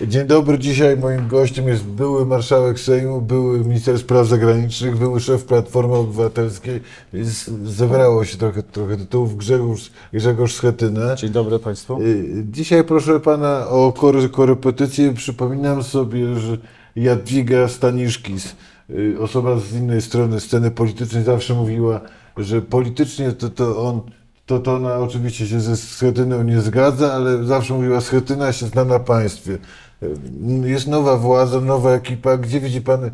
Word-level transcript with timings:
Dzień 0.00 0.26
dobry, 0.26 0.58
dzisiaj 0.58 0.96
moim 0.96 1.28
gościem 1.28 1.68
jest 1.68 1.84
były 1.84 2.26
marszałek 2.26 2.80
Sejmu, 2.80 3.20
były 3.20 3.60
minister 3.60 3.98
spraw 3.98 4.26
zagranicznych, 4.26 4.96
były 4.98 5.20
szef 5.20 5.44
Platformy 5.44 5.94
Obywatelskiej, 5.94 6.80
więc 7.12 7.44
zebrało 7.64 8.24
się 8.24 8.36
trochę, 8.36 8.62
trochę 8.62 8.96
tytułów 8.96 9.36
Grzegorz, 9.36 9.90
Grzegorz 10.12 10.54
Schetyna. 10.54 11.14
Dzień 11.16 11.30
dobry 11.30 11.58
Państwu. 11.58 12.02
Y, 12.02 12.44
Dzisiaj 12.50 12.84
proszę 12.84 13.20
pana 13.20 13.68
o 13.68 13.92
kory- 13.92 14.28
korepetycję. 14.28 15.14
Przypominam 15.14 15.82
sobie, 15.82 16.34
że 16.38 16.58
Jadwiga 16.96 17.68
Staniszkis, 17.68 18.54
y, 18.90 19.16
osoba 19.20 19.58
z 19.58 19.72
innej 19.74 20.02
strony 20.02 20.40
sceny 20.40 20.70
politycznej, 20.70 21.24
zawsze 21.24 21.54
mówiła, 21.54 22.00
że 22.36 22.62
politycznie 22.62 23.32
to, 23.32 23.48
to 23.50 23.84
on, 23.88 24.00
to, 24.46 24.58
to 24.58 24.74
ona 24.74 24.94
oczywiście 24.96 25.46
się 25.46 25.60
ze 25.60 25.76
Schetyną 25.76 26.42
nie 26.42 26.60
zgadza, 26.60 27.12
ale 27.12 27.44
zawsze 27.44 27.74
mówiła, 27.74 28.00
Schetyna 28.00 28.52
się 28.52 28.66
zna 28.66 28.84
na 28.84 28.98
państwie. 28.98 29.58
Y, 30.02 30.68
Jest 30.68 30.86
nowa 30.86 31.16
władza, 31.16 31.60
nowa 31.60 31.90
ekipa. 31.90 32.36
Gdzie 32.36 32.60
widzi 32.60 32.80
pan, 32.80 33.10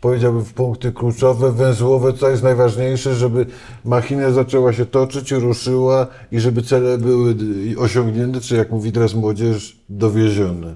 powiedziałbym, 0.00 0.44
punkty 0.44 0.92
kluczowe, 0.92 1.52
węzłowe, 1.52 2.12
co 2.12 2.30
jest 2.30 2.42
najważniejsze, 2.42 3.14
żeby 3.14 3.46
machina 3.84 4.30
zaczęła 4.30 4.72
się 4.72 4.86
toczyć, 4.86 5.30
ruszyła 5.30 6.06
i 6.32 6.40
żeby 6.40 6.62
cele 6.62 6.98
były 6.98 7.34
osiągnięte, 7.78 8.40
czy 8.40 8.56
jak 8.56 8.70
mówi 8.70 8.92
teraz 8.92 9.14
młodzież, 9.14 9.76
dowiezione. 9.88 10.74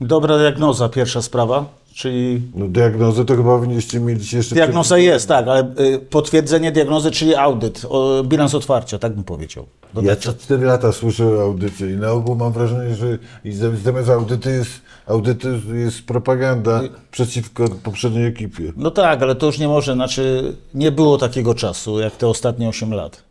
Dobra 0.00 0.38
diagnoza, 0.38 0.88
pierwsza 0.88 1.22
sprawa, 1.22 1.64
czyli 2.00 2.42
No 2.54 2.68
diagnozę 2.68 3.24
to 3.24 3.36
chyba 3.36 3.58
powinniście 3.58 4.00
mieć 4.00 4.32
jeszcze... 4.32 4.54
diagnoza 4.54 4.98
jest, 4.98 5.28
tak, 5.28 5.48
ale 5.48 5.74
y, 5.80 5.98
potwierdzenie 5.98 6.72
diagnozy, 6.72 7.10
czyli 7.10 7.34
audyt, 7.34 7.86
o, 7.88 8.22
bilans 8.24 8.54
otwarcia, 8.54 8.98
tak 8.98 9.14
bym 9.14 9.24
powiedział. 9.24 9.66
Ja 10.02 10.16
co 10.16 10.32
4 10.34 10.66
lata 10.66 10.92
słyszę 10.92 11.26
o 11.26 11.42
audycie 11.42 11.90
i 11.90 11.96
na 11.96 12.10
ogół 12.10 12.36
mam 12.36 12.52
wrażenie, 12.52 12.94
że 12.94 13.18
i 13.44 13.52
zamiast- 13.52 14.10
audyty 14.12 14.50
jest, 14.50 14.70
audyty 15.06 15.48
jest 15.74 16.06
propaganda 16.06 16.80
przeciwko 17.10 17.64
poprzedniej 17.82 18.26
ekipie. 18.26 18.72
No 18.76 18.90
tak, 18.90 19.22
ale 19.22 19.34
to 19.34 19.46
już 19.46 19.58
nie 19.58 19.68
może, 19.68 19.94
znaczy 19.94 20.54
nie 20.74 20.92
było 20.92 21.18
takiego 21.18 21.54
czasu 21.54 22.00
jak 22.00 22.16
te 22.16 22.28
ostatnie 22.28 22.68
8 22.68 22.94
lat. 22.94 23.22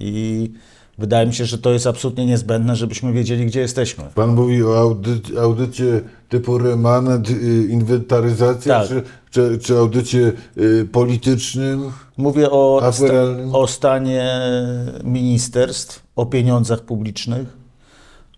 I 0.00 0.50
wydaje 0.98 1.26
mi 1.26 1.34
się, 1.34 1.44
że 1.44 1.58
to 1.58 1.72
jest 1.72 1.86
absolutnie 1.86 2.26
niezbędne, 2.26 2.76
żebyśmy 2.76 3.12
wiedzieli, 3.12 3.46
gdzie 3.46 3.60
jesteśmy. 3.60 4.04
Pan 4.14 4.34
mówi 4.34 4.64
o 4.64 4.78
audycie, 4.78 5.40
audycie 5.40 6.00
typu 6.28 6.58
remanent, 6.58 7.30
y, 7.30 7.66
inwentaryzacja, 7.70 8.80
Tak. 8.80 8.88
czy, 8.88 9.02
czy, 9.30 9.58
czy 9.58 9.78
audycie 9.78 10.32
y, 10.58 10.88
politycznym? 10.92 11.92
Mówię 12.16 12.50
o, 12.50 12.92
sta, 12.92 13.04
o 13.52 13.66
stanie 13.66 14.40
ministerstw, 15.04 16.02
o 16.16 16.26
pieniądzach 16.26 16.80
publicznych, 16.80 17.48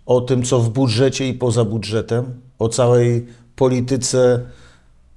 o 0.06 0.20
tym, 0.20 0.42
co 0.42 0.60
w 0.60 0.70
budżecie 0.70 1.28
i 1.28 1.34
poza 1.34 1.64
budżetem, 1.64 2.24
o 2.58 2.68
całej 2.68 3.26
polityce 3.56 4.40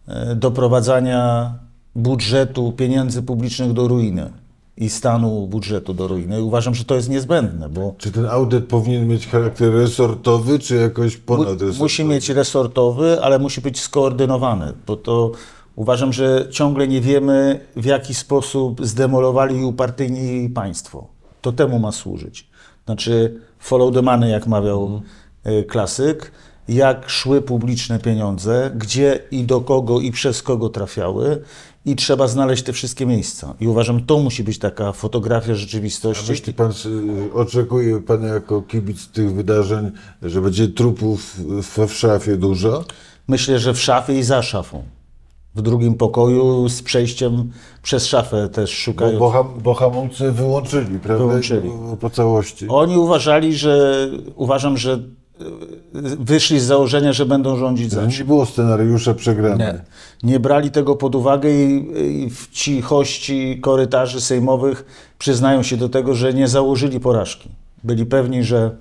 e, 0.07 0.35
doprowadzania 0.35 1.53
budżetu, 1.95 2.71
pieniędzy 2.71 3.23
publicznych 3.23 3.73
do 3.73 3.87
ruiny 3.87 4.31
i 4.77 4.89
stanu 4.89 5.47
budżetu 5.47 5.93
do 5.93 6.07
ruiny. 6.07 6.43
Uważam, 6.43 6.75
że 6.75 6.85
to 6.85 6.95
jest 6.95 7.09
niezbędne, 7.09 7.69
bo 7.69 7.95
Czy 7.97 8.11
ten 8.11 8.25
audyt 8.25 8.65
powinien 8.65 9.07
mieć 9.07 9.27
charakter 9.27 9.73
resortowy, 9.73 10.59
czy 10.59 10.75
jakoś 10.75 11.17
ponadresortowy? 11.17 11.79
musi 11.79 12.03
mieć 12.03 12.29
resortowy, 12.29 13.21
ale 13.21 13.39
musi 13.39 13.61
być 13.61 13.79
skoordynowany, 13.79 14.73
bo 14.87 14.95
to 14.95 15.31
uważam, 15.75 16.13
że 16.13 16.47
ciągle 16.51 16.87
nie 16.87 17.01
wiemy, 17.01 17.59
w 17.75 17.85
jaki 17.85 18.13
sposób 18.13 18.85
zdemolowali 18.85 19.57
i 19.57 19.63
upartyjnili 19.63 20.49
państwo. 20.49 21.07
To 21.41 21.51
temu 21.51 21.79
ma 21.79 21.91
służyć. 21.91 22.47
Znaczy 22.85 23.39
follow 23.59 23.93
the 23.93 24.01
money, 24.01 24.31
jak 24.31 24.47
mawiał 24.47 25.01
e, 25.43 25.63
klasyk, 25.63 26.31
jak 26.67 27.09
szły 27.09 27.41
publiczne 27.41 27.99
pieniądze, 27.99 28.71
gdzie 28.75 29.19
i 29.31 29.43
do 29.43 29.61
kogo 29.61 29.99
i 29.99 30.11
przez 30.11 30.43
kogo 30.43 30.69
trafiały 30.69 31.41
i 31.87 31.95
trzeba 31.95 32.27
znaleźć 32.27 32.63
te 32.63 32.73
wszystkie 32.73 33.05
miejsca. 33.05 33.53
I 33.59 33.67
uważam, 33.67 34.05
to 34.05 34.17
musi 34.19 34.43
być 34.43 34.59
taka 34.59 34.91
fotografia 34.91 35.51
A 35.51 35.55
rzeczywistości. 35.55 36.31
myśli 36.31 36.53
pan, 36.53 36.71
y, 36.71 37.33
oczekuje 37.33 38.01
pan 38.01 38.23
jako 38.23 38.61
kibic 38.61 39.07
tych 39.07 39.33
wydarzeń, 39.33 39.91
że 40.21 40.41
będzie 40.41 40.67
trupów 40.67 41.35
w, 41.37 41.87
w 41.87 41.93
szafie 41.93 42.37
dużo? 42.37 42.83
Myślę, 43.27 43.59
że 43.59 43.73
w 43.73 43.81
szafie 43.81 44.19
i 44.19 44.23
za 44.23 44.41
szafą. 44.41 44.83
W 45.55 45.61
drugim 45.61 45.93
pokoju 45.95 46.69
z 46.69 46.81
przejściem 46.81 47.51
przez 47.83 48.05
szafę 48.05 48.49
też 48.49 48.69
szukają. 48.71 49.19
bo, 49.19 49.55
bo 49.63 49.73
hamulce 49.73 50.31
wyłączyli, 50.31 50.99
prawda? 50.99 51.25
Wyłączyli. 51.25 51.69
Po, 51.99 52.09
całości. 52.09 52.65
Oni 52.69 52.97
uważali, 52.97 53.55
że 53.55 54.07
uważam, 54.35 54.77
że 54.77 54.99
wyszli 56.19 56.59
z 56.59 56.63
założenia, 56.63 57.13
że 57.13 57.25
będą 57.25 57.57
rządzić 57.57 57.91
za. 57.91 58.05
Nie 58.05 58.25
było 58.25 58.45
scenariusza 58.45 59.13
przegrany. 59.13 59.57
Nie. 59.57 59.81
Nie 60.31 60.39
brali 60.39 60.71
tego 60.71 60.95
pod 60.95 61.15
uwagę 61.15 61.49
i, 61.51 61.85
i 62.23 62.29
w 62.29 62.49
cichości 62.51 63.59
korytarzy 63.61 64.21
sejmowych 64.21 64.85
przyznają 65.19 65.63
się 65.63 65.77
do 65.77 65.89
tego, 65.89 66.15
że 66.15 66.33
nie 66.33 66.47
założyli 66.47 66.99
porażki. 66.99 67.49
Byli 67.83 68.05
pewni, 68.05 68.43
że 68.43 68.75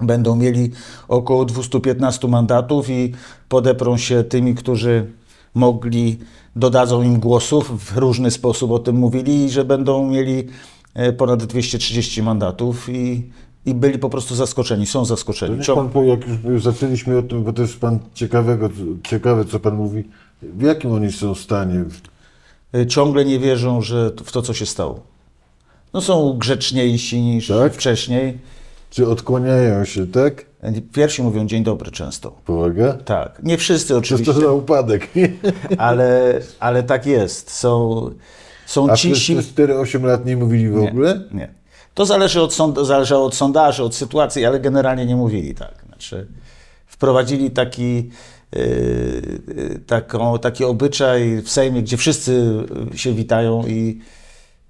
będą 0.00 0.36
mieli 0.36 0.70
około 1.08 1.44
215 1.44 2.28
mandatów 2.28 2.90
i 2.90 3.14
podeprą 3.48 3.96
się 3.96 4.24
tymi, 4.24 4.54
którzy 4.54 5.06
mogli, 5.54 6.18
dodadzą 6.56 7.02
im 7.02 7.20
głosów, 7.20 7.84
w 7.84 7.96
różny 7.96 8.30
sposób 8.30 8.70
o 8.70 8.78
tym 8.78 8.96
mówili, 8.96 9.44
i 9.44 9.50
że 9.50 9.64
będą 9.64 10.10
mieli 10.10 10.48
e, 10.94 11.12
ponad 11.12 11.44
230 11.44 12.22
mandatów 12.22 12.88
i, 12.88 13.30
i 13.68 13.74
byli 13.74 13.98
po 13.98 14.10
prostu 14.10 14.34
zaskoczeni, 14.34 14.86
są 14.86 15.04
zaskoczeni. 15.04 15.64
Pan 15.74 15.88
powie, 15.88 16.08
jak 16.08 16.20
już 16.44 16.62
zaczęliśmy 16.62 17.18
o 17.18 17.22
tym, 17.22 17.44
bo 17.44 17.52
to 17.52 17.62
jest 17.62 17.80
pan 17.80 17.98
ciekawego, 18.14 18.70
ciekawe, 19.04 19.44
co 19.44 19.60
pan 19.60 19.76
mówi. 19.76 20.04
W 20.42 20.62
jakim 20.62 20.92
oni 20.92 21.12
są 21.12 21.34
stanie? 21.34 21.84
y, 22.74 22.86
ciągle 22.86 23.24
nie 23.24 23.38
wierzą 23.38 23.82
że 23.82 24.10
w 24.24 24.32
to, 24.32 24.42
co 24.42 24.54
się 24.54 24.66
stało. 24.66 25.00
No 25.94 26.00
są 26.00 26.38
grzeczniejsi 26.38 27.20
niż 27.20 27.48
Tak? 27.48 27.74
wcześniej. 27.74 28.38
Czy 28.90 29.08
odkłaniają 29.08 29.84
się, 29.84 30.06
tak? 30.06 30.46
Pierwsi 30.92 31.22
mówią 31.22 31.46
dzień 31.46 31.64
dobry 31.64 31.90
często. 31.90 32.32
Powaga? 32.44 32.92
Tak. 32.92 33.40
Nie 33.42 33.58
wszyscy 33.58 33.88
Czy 33.88 33.96
oczywiście, 33.96 34.34
to 34.34 34.40
za 34.40 34.52
upadek? 34.52 35.08
ale, 35.78 36.40
ale 36.60 36.82
tak 36.82 37.06
jest. 37.06 37.50
Są, 37.50 38.00
są 38.66 38.90
A 38.90 38.94
przez 38.94 39.26
te 39.54 39.66
4-8 39.66 40.04
lat 40.04 40.26
nie 40.26 40.36
mówili 40.36 40.70
w 40.70 40.78
ogóle? 40.78 41.20
Nie. 41.32 41.58
To 41.98 42.06
zależy 42.06 42.42
od, 42.42 42.56
zależało 42.82 43.26
od 43.26 43.34
sondaży, 43.34 43.82
od 43.82 43.94
sytuacji, 43.94 44.46
ale 44.46 44.60
generalnie 44.60 45.06
nie 45.06 45.16
mówili 45.16 45.54
tak. 45.54 45.84
Znaczy, 45.86 46.26
wprowadzili 46.86 47.50
taki, 47.50 48.10
yy, 48.52 49.80
taką, 49.86 50.38
taki 50.38 50.64
obyczaj 50.64 51.42
w 51.42 51.50
Sejmie, 51.50 51.82
gdzie 51.82 51.96
wszyscy 51.96 52.52
się 52.94 53.12
witają 53.12 53.66
i, 53.66 54.00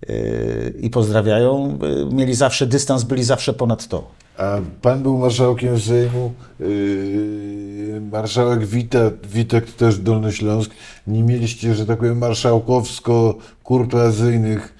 yy, 0.08 0.74
i 0.80 0.90
pozdrawiają. 0.90 1.78
Yy, 1.82 2.06
Mieli 2.14 2.34
zawsze 2.34 2.66
dystans, 2.66 3.04
byli 3.04 3.24
zawsze 3.24 3.52
ponad 3.52 3.88
to. 3.88 4.10
A 4.38 4.58
pan 4.82 5.02
był 5.02 5.18
marszałkiem 5.18 5.80
Sejmu, 5.80 6.32
yy, 6.60 8.00
marszałek 8.12 8.66
Witek, 8.66 9.26
Witek 9.26 9.72
też 9.72 9.98
Dolny 9.98 10.32
Śląsk. 10.32 10.70
Nie 11.06 11.22
mieliście, 11.22 11.74
że 11.74 11.86
tak 11.86 11.98
powiem, 11.98 12.18
marszałkowsko-kurtuazyjnych 12.18 14.77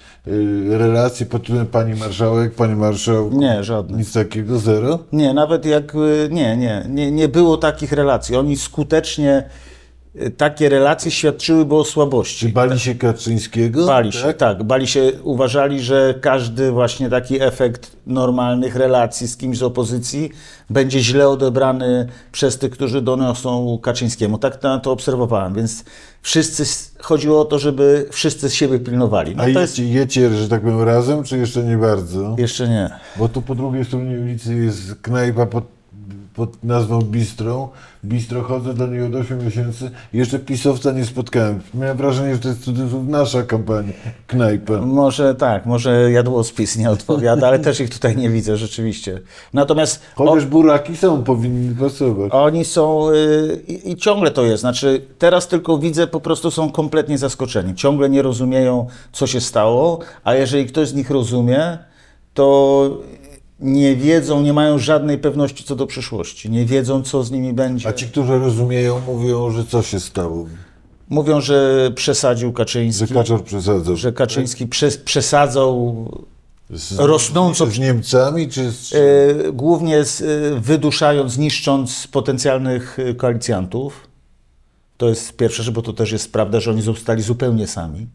relacji 0.69 1.25
pod 1.25 1.41
tytułem 1.41 1.67
pani 1.67 1.95
marszałek, 1.95 2.55
panie 2.55 2.75
marszałku? 2.75 3.35
Nie, 3.35 3.63
żadnych. 3.63 3.99
Nic 3.99 4.13
takiego, 4.13 4.59
zero? 4.59 4.99
Nie, 5.11 5.33
nawet 5.33 5.65
jak. 5.65 5.95
y, 5.95 6.29
Nie, 6.31 6.57
nie, 6.57 6.85
nie, 6.89 7.11
nie 7.11 7.27
było 7.27 7.57
takich 7.57 7.91
relacji. 7.91 8.35
Oni 8.35 8.57
skutecznie. 8.57 9.43
Takie 10.37 10.69
relacje 10.69 11.11
świadczyłyby 11.11 11.75
o 11.75 11.83
słabości. 11.83 12.47
Czy 12.47 12.53
bali 12.53 12.79
się 12.79 12.95
Kaczyńskiego? 12.95 13.85
Bali 13.85 14.11
się, 14.11 14.33
tak? 14.33 14.63
bali 14.63 14.87
się, 14.87 15.11
uważali, 15.23 15.81
że 15.81 16.13
każdy 16.21 16.71
właśnie 16.71 17.09
taki 17.09 17.41
efekt 17.41 17.91
normalnych 18.07 18.75
relacji 18.75 19.27
z 19.27 19.37
kimś 19.37 19.57
z 19.57 19.63
opozycji 19.63 20.29
będzie 20.69 20.99
źle 20.99 21.29
odebrany 21.29 22.07
przez 22.31 22.57
tych, 22.57 22.71
którzy 22.71 23.01
doniosą 23.01 23.79
Kaczyńskiemu. 23.81 24.37
Tak 24.37 24.63
na 24.63 24.79
to 24.79 24.91
obserwowałem, 24.91 25.53
więc 25.53 25.83
wszyscy, 26.21 26.63
chodziło 26.99 27.41
o 27.41 27.45
to, 27.45 27.59
żeby 27.59 28.05
wszyscy 28.11 28.49
z 28.49 28.53
siebie 28.53 28.79
pilnowali. 28.79 29.35
No 29.35 29.43
A 29.43 29.53
to 29.53 29.59
jest, 29.59 29.79
jecie, 29.79 30.29
że 30.35 30.49
tak 30.49 30.61
powiem, 30.61 30.81
razem, 30.81 31.23
czy 31.23 31.37
jeszcze 31.37 31.63
nie 31.63 31.77
bardzo? 31.77 32.35
jeszcze 32.37 32.67
nie. 32.69 32.89
Bo 33.15 33.29
tu 33.29 33.41
po 33.41 33.55
drugiej 33.55 33.85
stronie 33.85 34.19
ulicy 34.19 34.55
jest 34.55 34.95
knajpa 35.01 35.45
pod, 35.45 35.78
pod 36.39 36.63
nazwą 36.63 37.01
Bistro. 37.01 37.69
Bistro 38.05 38.43
chodzę 38.43 38.73
do 38.73 38.87
niej 38.87 39.03
od 39.03 39.15
8 39.15 39.45
miesięcy 39.45 39.91
jeszcze 40.13 40.39
pisowca 40.39 40.91
nie 40.91 41.05
spotkałem. 41.05 41.59
Miałem 41.73 41.97
wrażenie, 41.97 42.33
że 42.33 42.39
to 42.39 42.47
jest 42.47 42.63
cudzysłów 42.63 43.07
nasza 43.07 43.43
kampania, 43.43 43.93
knajpa. 44.27 44.77
Może 44.81 45.35
tak, 45.35 45.65
może 45.65 46.11
jadłospis 46.11 46.77
nie 46.77 46.89
odpowiada, 46.89 47.47
ale 47.47 47.59
też 47.59 47.79
ich 47.79 47.89
tutaj 47.89 48.17
nie 48.17 48.29
widzę 48.29 48.57
rzeczywiście. 48.57 49.21
Natomiast 49.53 50.01
Chociaż 50.15 50.45
buraki 50.45 50.97
są, 50.97 51.23
powinni 51.23 51.75
pasować. 51.75 52.31
Oni 52.33 52.65
są 52.65 53.09
y, 53.09 53.63
i, 53.67 53.91
i 53.91 53.95
ciągle 53.95 54.31
to 54.31 54.43
jest. 54.43 54.61
Znaczy, 54.61 55.01
teraz 55.17 55.47
tylko 55.47 55.77
widzę, 55.77 56.07
po 56.07 56.19
prostu 56.19 56.51
są 56.51 56.71
kompletnie 56.71 57.17
zaskoczeni. 57.17 57.75
Ciągle 57.75 58.09
nie 58.09 58.21
rozumieją, 58.21 58.87
co 59.11 59.27
się 59.27 59.41
stało, 59.41 59.99
a 60.23 60.35
jeżeli 60.35 60.65
ktoś 60.65 60.87
z 60.87 60.93
nich 60.93 61.09
rozumie, 61.09 61.77
to 62.33 62.97
nie 63.61 63.95
wiedzą, 63.95 64.41
nie 64.41 64.53
mają 64.53 64.77
żadnej 64.77 65.17
pewności 65.17 65.63
co 65.63 65.75
do 65.75 65.87
przyszłości. 65.87 66.49
Nie 66.49 66.65
wiedzą, 66.65 67.03
co 67.03 67.23
z 67.23 67.31
nimi 67.31 67.53
będzie. 67.53 67.87
A 67.89 67.93
ci, 67.93 68.05
którzy 68.05 68.39
rozumieją, 68.39 69.01
mówią, 69.07 69.51
że 69.51 69.65
co 69.65 69.81
się 69.81 69.99
stało? 69.99 70.45
Mówią, 71.09 71.41
że 71.41 71.91
przesadził 71.95 72.53
Kaczyński, 72.53 73.07
Że 73.07 73.13
Kaczor 73.13 73.43
przesadzał. 73.43 73.95
że 73.95 74.13
Kaczyński 74.13 74.67
przes- 74.67 75.03
przesadzał 75.03 76.05
Z, 76.69 76.99
rosnąco 76.99 77.65
z 77.65 77.79
Niemcami, 77.79 78.47
czy 78.49 78.71
z... 78.71 78.93
E, 78.93 78.97
głównie 79.53 80.03
z, 80.05 80.21
e, 80.21 80.25
wyduszając, 80.59 81.37
niszcząc 81.37 82.07
potencjalnych 82.07 82.97
e, 82.99 83.13
koalicjantów. 83.13 84.07
To 84.97 85.09
jest 85.09 85.37
pierwsze, 85.37 85.63
że 85.63 85.71
bo 85.71 85.81
to 85.81 85.93
też 85.93 86.11
jest 86.11 86.33
prawda, 86.33 86.59
że 86.59 86.71
oni 86.71 86.81
zostali 86.81 87.21
zupełnie 87.21 87.67
sami. 87.67 88.07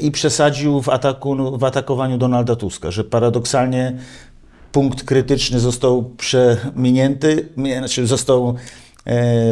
I 0.00 0.10
przesadził 0.10 0.82
w, 0.82 0.88
ataku, 0.88 1.58
w 1.58 1.64
atakowaniu 1.64 2.18
Donalda 2.18 2.56
Tuska, 2.56 2.90
że 2.90 3.04
paradoksalnie 3.04 3.98
punkt 4.72 5.04
krytyczny 5.04 5.60
został 5.60 6.10
przeminięty, 6.16 7.48
znaczy 7.78 8.06
został 8.06 8.56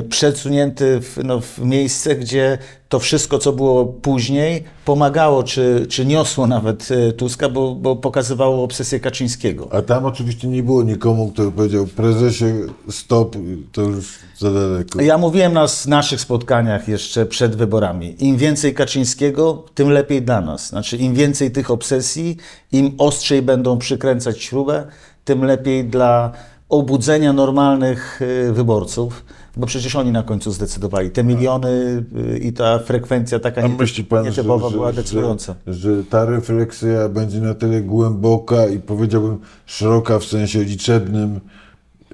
przesunięty 0.08 1.00
w, 1.00 1.18
no, 1.24 1.40
w 1.40 1.58
miejsce, 1.58 2.16
gdzie 2.16 2.58
to 2.88 2.98
wszystko, 2.98 3.38
co 3.38 3.52
było 3.52 3.84
później, 3.86 4.64
pomagało, 4.84 5.42
czy, 5.42 5.86
czy 5.88 6.06
niosło 6.06 6.46
nawet 6.46 6.88
e, 6.90 7.12
Tuska, 7.12 7.48
bo, 7.48 7.74
bo 7.74 7.96
pokazywało 7.96 8.64
obsesję 8.64 9.00
Kaczyńskiego. 9.00 9.68
A 9.72 9.82
tam 9.82 10.04
oczywiście 10.04 10.48
nie 10.48 10.62
było 10.62 10.82
nikomu, 10.82 11.30
kto 11.32 11.50
powiedział, 11.50 11.86
prezesie, 11.86 12.44
stop, 12.90 13.36
to 13.72 13.82
już 13.82 14.18
za 14.38 14.50
daleko. 14.52 15.00
Ja 15.02 15.18
mówiłem 15.18 15.52
na 15.52 15.66
naszych 15.86 16.20
spotkaniach 16.20 16.88
jeszcze 16.88 17.26
przed 17.26 17.56
wyborami. 17.56 18.24
Im 18.24 18.36
więcej 18.36 18.74
Kaczyńskiego, 18.74 19.64
tym 19.74 19.90
lepiej 19.90 20.22
dla 20.22 20.40
nas. 20.40 20.68
Znaczy, 20.68 20.96
im 20.96 21.14
więcej 21.14 21.50
tych 21.50 21.70
obsesji, 21.70 22.36
im 22.72 22.94
ostrzej 22.98 23.42
będą 23.42 23.78
przykręcać 23.78 24.42
śrubę, 24.42 24.86
tym 25.24 25.44
lepiej 25.44 25.84
dla 25.84 26.32
obudzenia 26.68 27.32
normalnych 27.32 28.22
y, 28.22 28.52
wyborców, 28.52 29.24
bo 29.56 29.66
przecież 29.66 29.96
oni 29.96 30.12
na 30.12 30.22
końcu 30.22 30.52
zdecydowali. 30.52 31.10
Te 31.10 31.24
miliony 31.24 32.04
y, 32.34 32.38
i 32.38 32.52
ta 32.52 32.78
frekwencja 32.78 33.38
taka 33.38 33.62
nie- 33.62 33.68
myśli 33.68 34.04
pan, 34.04 34.24
że, 34.24 34.30
nietypowa 34.30 34.68
że, 34.68 34.74
była 34.76 34.92
że, 34.92 34.96
decydująca. 35.02 35.54
że 35.66 36.04
ta 36.04 36.24
refleksja 36.24 37.08
będzie 37.08 37.40
na 37.40 37.54
tyle 37.54 37.80
głęboka 37.80 38.66
i 38.66 38.78
powiedziałbym 38.78 39.38
szeroka 39.66 40.18
w 40.18 40.24
sensie 40.24 40.64
liczebnym, 40.64 41.40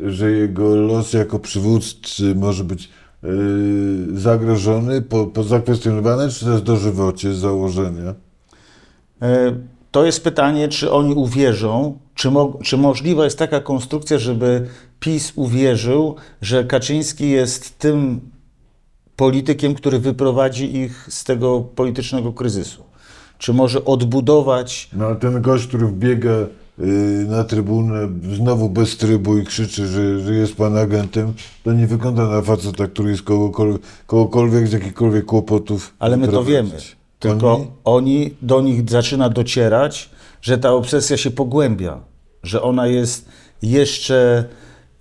że 0.06 0.30
jego 0.30 0.76
los 0.76 1.12
jako 1.12 1.38
przywódcy 1.38 2.34
może 2.34 2.64
być 2.64 2.88
yy, 3.22 3.30
zagrożony, 4.20 5.02
po, 5.02 5.26
po 5.26 5.42
zakwestionowany, 5.42 6.28
czy 6.30 6.44
to 6.44 6.50
jest 6.52 6.64
dożywocie 6.64 7.32
z 7.34 7.36
założenia? 7.38 8.14
E, 9.22 9.52
To 9.90 10.04
jest 10.06 10.24
pytanie, 10.24 10.68
czy 10.68 10.92
oni 10.92 11.14
uwierzą, 11.14 11.98
czy, 12.16 12.30
mo 12.30 12.58
czy 12.62 12.76
możliwa 12.76 13.24
jest 13.24 13.38
taka 13.38 13.60
konstrukcja, 13.60 14.18
żeby 14.18 14.66
PiS 15.00 15.32
uwierzył, 15.36 16.16
że 16.42 16.64
Kaczyński 16.64 17.30
jest 17.30 17.78
tym 17.78 18.20
politykiem, 19.16 19.74
który 19.74 19.98
wyprowadzi 19.98 20.76
ich 20.76 21.06
z 21.10 21.24
tego 21.24 21.60
politycznego 21.60 22.32
kryzysu. 22.32 22.84
Czy 23.38 23.52
może 23.52 23.84
odbudować. 23.84 24.90
No 24.92 25.14
ten 25.14 25.42
gość, 25.42 25.66
który 25.66 25.86
wbiega 25.86 26.30
yy, 26.78 26.86
na 27.28 27.44
trybunę 27.44 28.08
znowu 28.36 28.70
bez 28.70 28.96
trybu 28.96 29.38
i 29.38 29.44
krzyczy, 29.44 29.86
że, 29.86 30.20
że 30.20 30.34
jest 30.34 30.56
pan 30.56 30.76
agentem, 30.76 31.32
to 31.64 31.72
nie 31.72 31.86
wygląda 31.86 32.26
na 32.28 32.42
faceta, 32.42 32.86
który 32.86 33.10
jest 33.10 33.22
kogokolwiek, 33.22 33.82
kogokolwiek 34.06 34.68
z 34.68 34.72
jakichkolwiek 34.72 35.24
kłopotów. 35.24 35.94
Ale 35.98 36.16
my 36.16 36.28
to 36.28 36.44
wiemy. 36.44 36.70
Tylko 37.18 37.66
oni, 37.84 38.34
do 38.42 38.60
nich 38.60 38.90
zaczyna 38.90 39.28
docierać, 39.28 40.10
że 40.46 40.58
ta 40.58 40.72
obsesja 40.72 41.16
się 41.16 41.30
pogłębia, 41.30 42.00
że 42.42 42.62
ona 42.62 42.86
jest 42.86 43.28
jeszcze, 43.62 44.44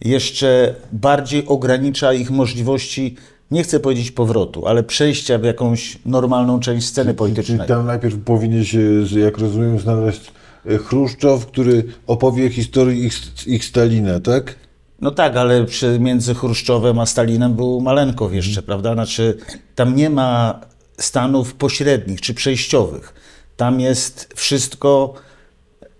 jeszcze 0.01 0.75
bardziej 0.91 1.45
ogranicza 1.47 2.13
ich 2.13 2.31
możliwości, 2.31 3.15
nie 3.51 3.63
chcę 3.63 3.79
powiedzieć 3.79 4.11
powrotu, 4.11 4.67
ale 4.67 4.83
przejścia 4.83 5.37
w 5.37 5.43
jakąś 5.43 5.99
normalną 6.05 6.59
część 6.59 6.87
sceny 6.87 7.13
politycznej. 7.13 7.57
Czyli 7.57 7.67
tam 7.67 7.85
najpierw 7.85 8.15
powinien 8.25 8.65
się, 8.65 8.79
jak 9.15 9.37
rozumiem, 9.37 9.79
znaleźć 9.79 10.31
e, 10.65 10.77
Chruszczow, 10.77 11.45
który 11.45 11.83
opowie 12.07 12.49
historię 12.49 13.05
ich, 13.05 13.47
ich 13.47 13.65
Stalina, 13.65 14.19
tak? 14.19 14.55
No 15.01 15.11
tak, 15.11 15.37
ale 15.37 15.65
przy, 15.65 15.99
między 15.99 16.35
Chruszczowem 16.35 16.99
a 16.99 17.05
Stalinem 17.05 17.53
był 17.53 17.81
Malenkow 17.81 18.33
jeszcze, 18.33 18.61
prawda? 18.61 18.93
Znaczy, 18.93 19.37
tam 19.75 19.95
nie 19.95 20.09
ma 20.09 20.59
stanów 20.97 21.53
pośrednich 21.53 22.21
czy 22.21 22.33
przejściowych. 22.33 23.13
Tam 23.57 23.79
jest 23.79 24.33
wszystko 24.35 25.13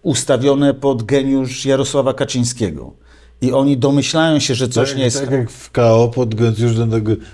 ustawione 0.05 0.73
pod 0.73 1.03
geniusz 1.03 1.65
Jarosława 1.65 2.13
Kaczyńskiego. 2.13 2.93
I 3.41 3.51
oni 3.51 3.77
domyślają 3.77 4.39
się, 4.39 4.55
że 4.55 4.67
coś 4.67 4.89
tak, 4.89 4.97
nie 4.97 5.03
jest. 5.03 5.21
tak 5.21 5.31
jak 5.31 5.51
w 5.51 5.71
KO 5.71 6.11
pod 6.15 6.35
Geniusz 6.35 6.73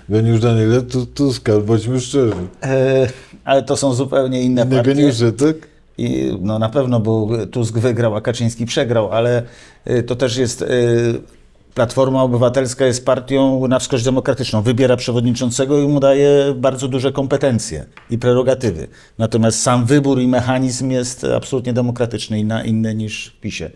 Geniusz 0.08 0.40
Daniela, 0.40 0.80
to 0.80 1.06
Tuska, 1.14 1.58
bądźmy 1.58 2.00
szczerzy. 2.00 2.32
E, 2.62 3.08
ale 3.44 3.62
to 3.62 3.76
są 3.76 3.94
zupełnie 3.94 4.42
inne 4.42 4.62
Inne 4.62 4.76
partie. 4.76 4.94
geniusze, 4.94 5.32
tak? 5.32 5.56
I 5.98 6.38
no 6.40 6.58
na 6.58 6.68
pewno, 6.68 7.00
bo 7.00 7.28
Tusk 7.50 7.78
wygrał, 7.78 8.16
a 8.16 8.20
Kaczyński 8.20 8.66
przegrał, 8.66 9.12
ale 9.12 9.42
y, 9.90 10.02
to 10.02 10.16
też 10.16 10.36
jest. 10.36 10.62
y, 10.62 10.66
Platforma 11.74 12.22
Obywatelska 12.22 12.86
jest 12.86 13.04
partią 13.06 13.68
na 13.68 13.78
wskroś 13.78 14.02
demokratyczną. 14.02 14.62
Wybiera 14.62 14.96
przewodniczącego 14.96 15.78
i 15.78 15.88
mu 15.88 16.00
daje 16.00 16.54
bardzo 16.56 16.88
duże 16.88 17.12
kompetencje 17.12 17.86
i 18.10 18.18
prerogatywy. 18.18 18.88
Natomiast 19.18 19.62
sam 19.62 19.84
wybór 19.84 20.20
i 20.20 20.28
mechanizm 20.28 20.90
jest 20.90 21.24
absolutnie 21.24 21.72
demokratyczny 21.72 22.40
i 22.40 22.44
na 22.44 22.64
inny 22.64 22.94
niż 22.94 23.34
w 23.36 23.40
PiSie. 23.40 23.70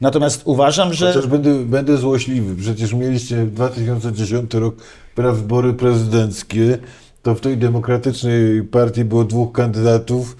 Natomiast 0.00 0.42
uważam, 0.44 0.94
że. 0.94 1.12
Chociaż 1.12 1.26
będę, 1.26 1.64
będę 1.64 1.96
złośliwy. 1.96 2.56
Przecież 2.56 2.92
mieliście 2.92 3.44
w 3.44 3.54
2010 3.54 4.54
rok 4.54 4.74
prawybory 5.14 5.74
prezydenckie, 5.74 6.78
to 7.22 7.34
w 7.34 7.40
tej 7.40 7.56
demokratycznej 7.56 8.62
partii 8.62 9.04
było 9.04 9.24
dwóch 9.24 9.52
kandydatów, 9.52 10.36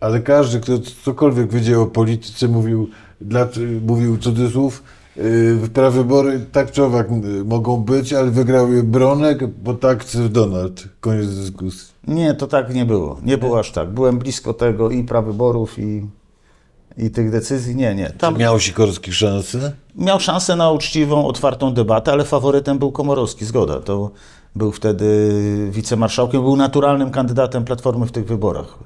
ale 0.00 0.20
każdy, 0.20 0.60
kto 0.60 0.72
cokolwiek 1.04 1.52
wiedział 1.52 1.82
o 1.82 1.86
polityce, 1.86 2.48
mówił, 2.48 2.90
dla, 3.20 3.48
mówił 3.86 4.18
cudzysłów, 4.18 4.82
prawybory 5.72 6.40
tak 6.52 6.70
czy 6.72 6.84
owak 6.84 7.10
yy, 7.10 7.44
mogą 7.44 7.76
być, 7.76 8.12
ale 8.12 8.30
wygrał 8.30 8.72
je 8.72 8.82
Bronek, 8.82 9.46
bo 9.46 9.74
tak 9.74 10.04
Donald. 10.28 10.84
Koniec 11.00 11.34
dyskusji. 11.34 11.88
Nie, 12.08 12.34
to 12.34 12.46
tak 12.46 12.74
nie 12.74 12.84
było. 12.84 13.20
Nie 13.24 13.38
było 13.38 13.58
aż 13.58 13.72
tak. 13.72 13.90
Byłem 13.90 14.18
blisko 14.18 14.54
tego 14.54 14.90
i 14.90 15.04
prawyborów, 15.04 15.78
i, 15.78 16.06
i 16.96 17.10
tych 17.10 17.30
decyzji. 17.30 17.76
Nie, 17.76 17.94
nie. 17.94 18.10
Tam 18.10 18.38
Miał 18.38 18.60
Sikorski 18.60 19.12
szansę? 19.12 19.72
Miał 19.96 20.20
szansę 20.20 20.56
na 20.56 20.70
uczciwą, 20.70 21.26
otwartą 21.26 21.74
debatę, 21.74 22.12
ale 22.12 22.24
faworytem 22.24 22.78
był 22.78 22.92
Komorowski, 22.92 23.44
zgoda. 23.44 23.80
To 23.80 24.10
był 24.56 24.72
wtedy 24.72 25.28
wicemarszałkiem, 25.70 26.42
był 26.42 26.56
naturalnym 26.56 27.10
kandydatem 27.10 27.64
Platformy 27.64 28.06
w 28.06 28.12
tych 28.12 28.26
wyborach. 28.26 28.78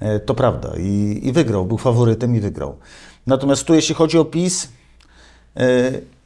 E, 0.00 0.20
To 0.20 0.34
prawda. 0.34 0.72
I, 0.78 1.20
I 1.22 1.32
wygrał, 1.32 1.66
był 1.66 1.78
faworytem 1.78 2.36
i 2.36 2.40
wygrał. 2.40 2.76
Natomiast 3.26 3.64
tu, 3.64 3.74
jeśli 3.74 3.94
chodzi 3.94 4.18
o 4.18 4.24
PiS, 4.24 4.68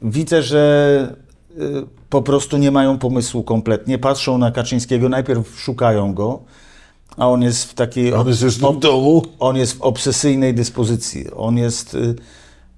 widzę, 0.01 0.43
że 0.43 1.15
e, 1.57 1.61
po 2.09 2.21
prostu 2.21 2.57
nie 2.57 2.71
mają 2.71 2.97
pomysłu 2.97 3.43
kompletnie. 3.43 3.97
Patrzą 3.97 4.37
na 4.37 4.51
Kaczyńskiego, 4.51 5.09
najpierw 5.09 5.59
szukają 5.59 6.13
go, 6.13 6.39
a 7.17 7.29
on 7.29 7.41
jest 7.41 7.63
w 7.63 7.73
takiej... 7.73 8.13
On 8.13 8.27
jest 8.27 8.41
jeszcze 8.41 8.73
w 8.73 8.79
domu. 8.79 9.21
On 9.39 9.57
jest 9.57 9.77
w 9.77 9.81
obsesyjnej 9.81 10.53
dyspozycji. 10.53 11.31
On 11.31 11.57
jest. 11.57 11.93
y, 11.93 12.15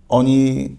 Oni. 0.10 0.76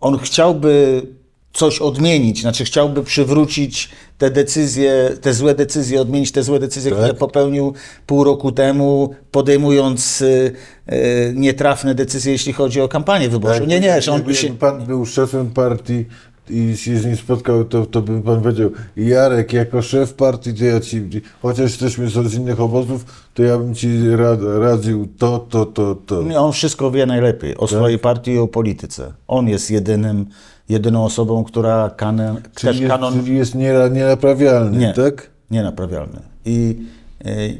On 0.00 0.18
chciałby 0.18 1.02
coś 1.52 1.78
odmienić, 1.80 2.40
znaczy 2.40 2.64
chciałby 2.64 3.04
przywrócić 3.04 3.88
te 4.18 4.30
decyzje, 4.30 5.10
te 5.20 5.34
złe 5.34 5.54
decyzje, 5.54 6.00
odmienić 6.00 6.32
te 6.32 6.42
złe 6.42 6.58
decyzje, 6.58 6.90
Tak. 6.90 7.00
które 7.00 7.14
popełnił 7.14 7.74
pół 8.06 8.24
roku 8.24 8.52
temu, 8.52 9.14
podejmując 9.30 10.20
y, 10.22 10.52
y, 10.92 11.32
nietrafne 11.36 11.94
decyzje, 11.94 12.32
jeśli 12.32 12.52
chodzi 12.52 12.80
o 12.80 12.88
kampanię 12.88 13.28
wyborczą. 13.28 13.64
Nie, 13.66 13.80
nie, 13.80 14.02
że 14.02 14.12
on 14.12 14.22
by 14.22 14.30
Jakby 14.32 14.48
się. 14.48 14.54
pan 14.58 14.86
był 14.86 15.06
szefem 15.06 15.50
partii 15.50 16.04
i 16.50 16.76
się 16.76 16.96
z 16.96 17.06
nim 17.06 17.16
spotkał, 17.16 17.64
to, 17.64 17.86
to 17.86 18.02
by 18.02 18.22
pan 18.22 18.40
powiedział, 18.42 18.70
Jarek, 18.96 19.52
jako 19.52 19.82
szef 19.82 20.14
partii, 20.14 20.54
to 20.54 20.64
ja 20.64 20.80
ci, 20.80 21.02
chociaż 21.42 21.60
jesteśmy 21.70 22.08
z 22.08 22.34
innych 22.34 22.60
obozów, 22.60 23.04
to 23.34 23.42
ja 23.42 23.58
bym 23.58 23.74
ci 23.74 24.10
rad, 24.16 24.40
radził 24.58 25.08
to, 25.18 25.46
to, 25.50 25.66
to, 25.66 25.94
to. 25.94 26.22
Nie, 26.22 26.40
On 26.40 26.52
wszystko 26.52 26.90
wie 26.90 27.06
najlepiej 27.06 27.56
o 27.56 27.66
swojej 27.66 27.98
partii 27.98 28.30
i 28.30 28.38
o 28.38 28.48
polityce. 28.48 29.12
On 29.28 29.48
jest 29.48 29.70
jedynym, 29.70 30.26
jedyną 30.68 31.04
osobą, 31.04 31.44
która 31.44 31.90
kanon, 31.96 32.36
Czyli 32.36 32.72
też 32.72 32.80
jest, 32.80 32.92
kanon 32.92 33.14
czyli 33.14 33.36
jest 33.36 33.54
nie, 33.54 33.74
nienaprawialny, 33.92 34.78
Nie. 34.78 34.92
tak? 34.92 35.30
Nienaprawialny. 35.50 36.20
I 36.44 36.76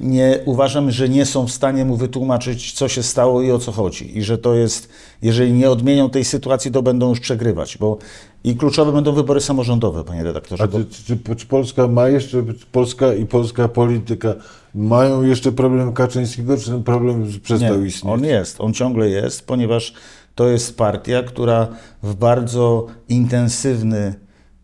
nie 0.00 0.38
uważam, 0.45 0.91
że 0.91 1.09
nie 1.09 1.27
są 1.27 1.47
w 1.47 1.50
stanie 1.50 1.85
mu 1.85 1.97
wytłumaczyć, 1.97 2.73
co 2.73 2.88
się 2.88 3.03
stało 3.03 3.43
i 3.43 3.50
o 3.50 3.59
co 3.59 3.73
chodzi. 3.73 4.19
I 4.19 4.23
że 4.23 4.38
to 4.38 4.55
jest, 4.55 4.88
jeżeli 5.23 5.53
nie 5.53 5.71
odmienią 5.71 6.11
tej 6.11 6.25
sytuacji, 6.25 6.71
to 6.71 6.83
będą 6.83 7.09
już 7.09 7.21
przegrywać, 7.21 7.79
bo 7.79 7.99
i 8.45 8.57
kluczowe 8.57 8.93
będą 8.93 9.12
wybory 9.12 9.41
samorządowe, 9.41 10.05
panie 10.05 10.25
redaktorze. 10.25 10.65
A 10.65 10.69
czy, 10.69 10.87
czy, 11.07 11.37
czy, 11.37 11.47
Polska 11.47 11.88
ma 11.88 12.09
jeszcze, 12.09 12.45
Polska 12.73 13.15
i 13.15 13.27
polska 13.27 13.69
polityka 13.69 14.35
mają 14.75 15.23
jeszcze 15.23 15.53
problem 15.53 15.93
Kaczyńskiego, 15.93 16.57
czy 16.57 16.71
ten 16.71 16.83
problem 16.83 17.27
przestał 17.43 17.81
nie, 17.81 17.87
istnieć? 17.87 18.15
on 18.15 18.25
jest, 18.25 18.61
on 18.61 18.75
ciągle 18.75 19.09
jest, 19.09 19.47
ponieważ 19.47 19.95
To 20.35 20.49
jest 20.49 20.77
partia, 20.77 21.23
która 21.23 21.69
w 22.03 22.15
bardzo 22.15 22.87
intensywny, 23.09 24.15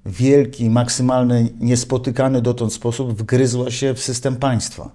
wielki, 0.07 0.71
maksymalny, 0.71 1.49
niespotykany 1.61 2.43
dotąd 2.43 2.73
sposób 2.73 3.13
wgryzła 3.13 3.71
się 3.71 3.95
w 3.95 4.01
system 4.01 4.37
państwa. 4.37 4.91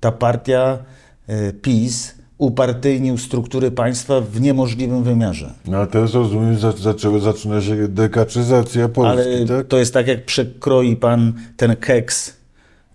Ta 0.00 0.12
partia 0.12 0.78
e, 1.26 1.52
PiS 1.52 2.14
upartyjnił 2.38 3.18
struktury 3.18 3.70
państwa 3.70 4.20
w 4.20 4.40
niemożliwym 4.40 5.02
wymiarze. 5.02 5.52
No 5.66 5.78
a 5.78 5.86
teraz 5.86 6.14
rozumiem, 6.14 6.58
za, 6.58 6.72
zaczęła, 6.72 7.18
zaczyna 7.18 7.60
się 7.60 7.88
dekaczyzacja 7.88 8.88
Polski, 8.88 9.28
Ale 9.28 9.46
tak? 9.46 9.66
to 9.66 9.78
jest 9.78 9.94
tak, 9.94 10.06
jak 10.06 10.24
przekroi 10.24 10.96
pan 10.96 11.32
ten 11.56 11.76
keks, 11.76 12.36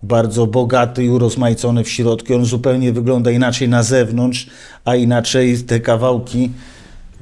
bardzo 0.02 0.46
bogaty 0.46 1.04
i 1.04 1.10
urozmaicony 1.10 1.84
w 1.84 1.88
środku. 1.88 2.34
On 2.34 2.44
zupełnie 2.44 2.92
wygląda 2.92 3.30
inaczej 3.30 3.68
na 3.68 3.82
zewnątrz, 3.82 4.50
a 4.84 4.96
inaczej 4.96 5.58
te 5.58 5.80
kawałki 5.80 6.50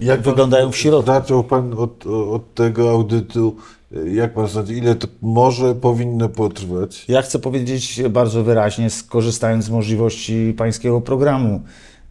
Jak 0.00 0.20
wyglądają 0.20 0.72
w 0.72 0.76
środku. 0.76 1.12
Zaczął 1.12 1.44
pan 1.44 1.72
od, 1.76 2.06
od 2.06 2.54
tego 2.54 2.90
audytu. 2.90 3.56
Jak 4.14 4.34
pan 4.34 4.48
sądzi, 4.48 4.72
ile 4.78 4.94
to 4.94 5.08
może 5.22 5.74
powinno 5.74 6.28
potrwać? 6.28 7.04
Ja 7.08 7.22
chcę 7.22 7.38
powiedzieć 7.38 8.02
bardzo 8.10 8.44
wyraźnie, 8.44 8.90
skorzystając 8.90 9.64
z 9.64 9.70
możliwości 9.70 10.54
pańskiego 10.58 11.00
programu, 11.00 11.60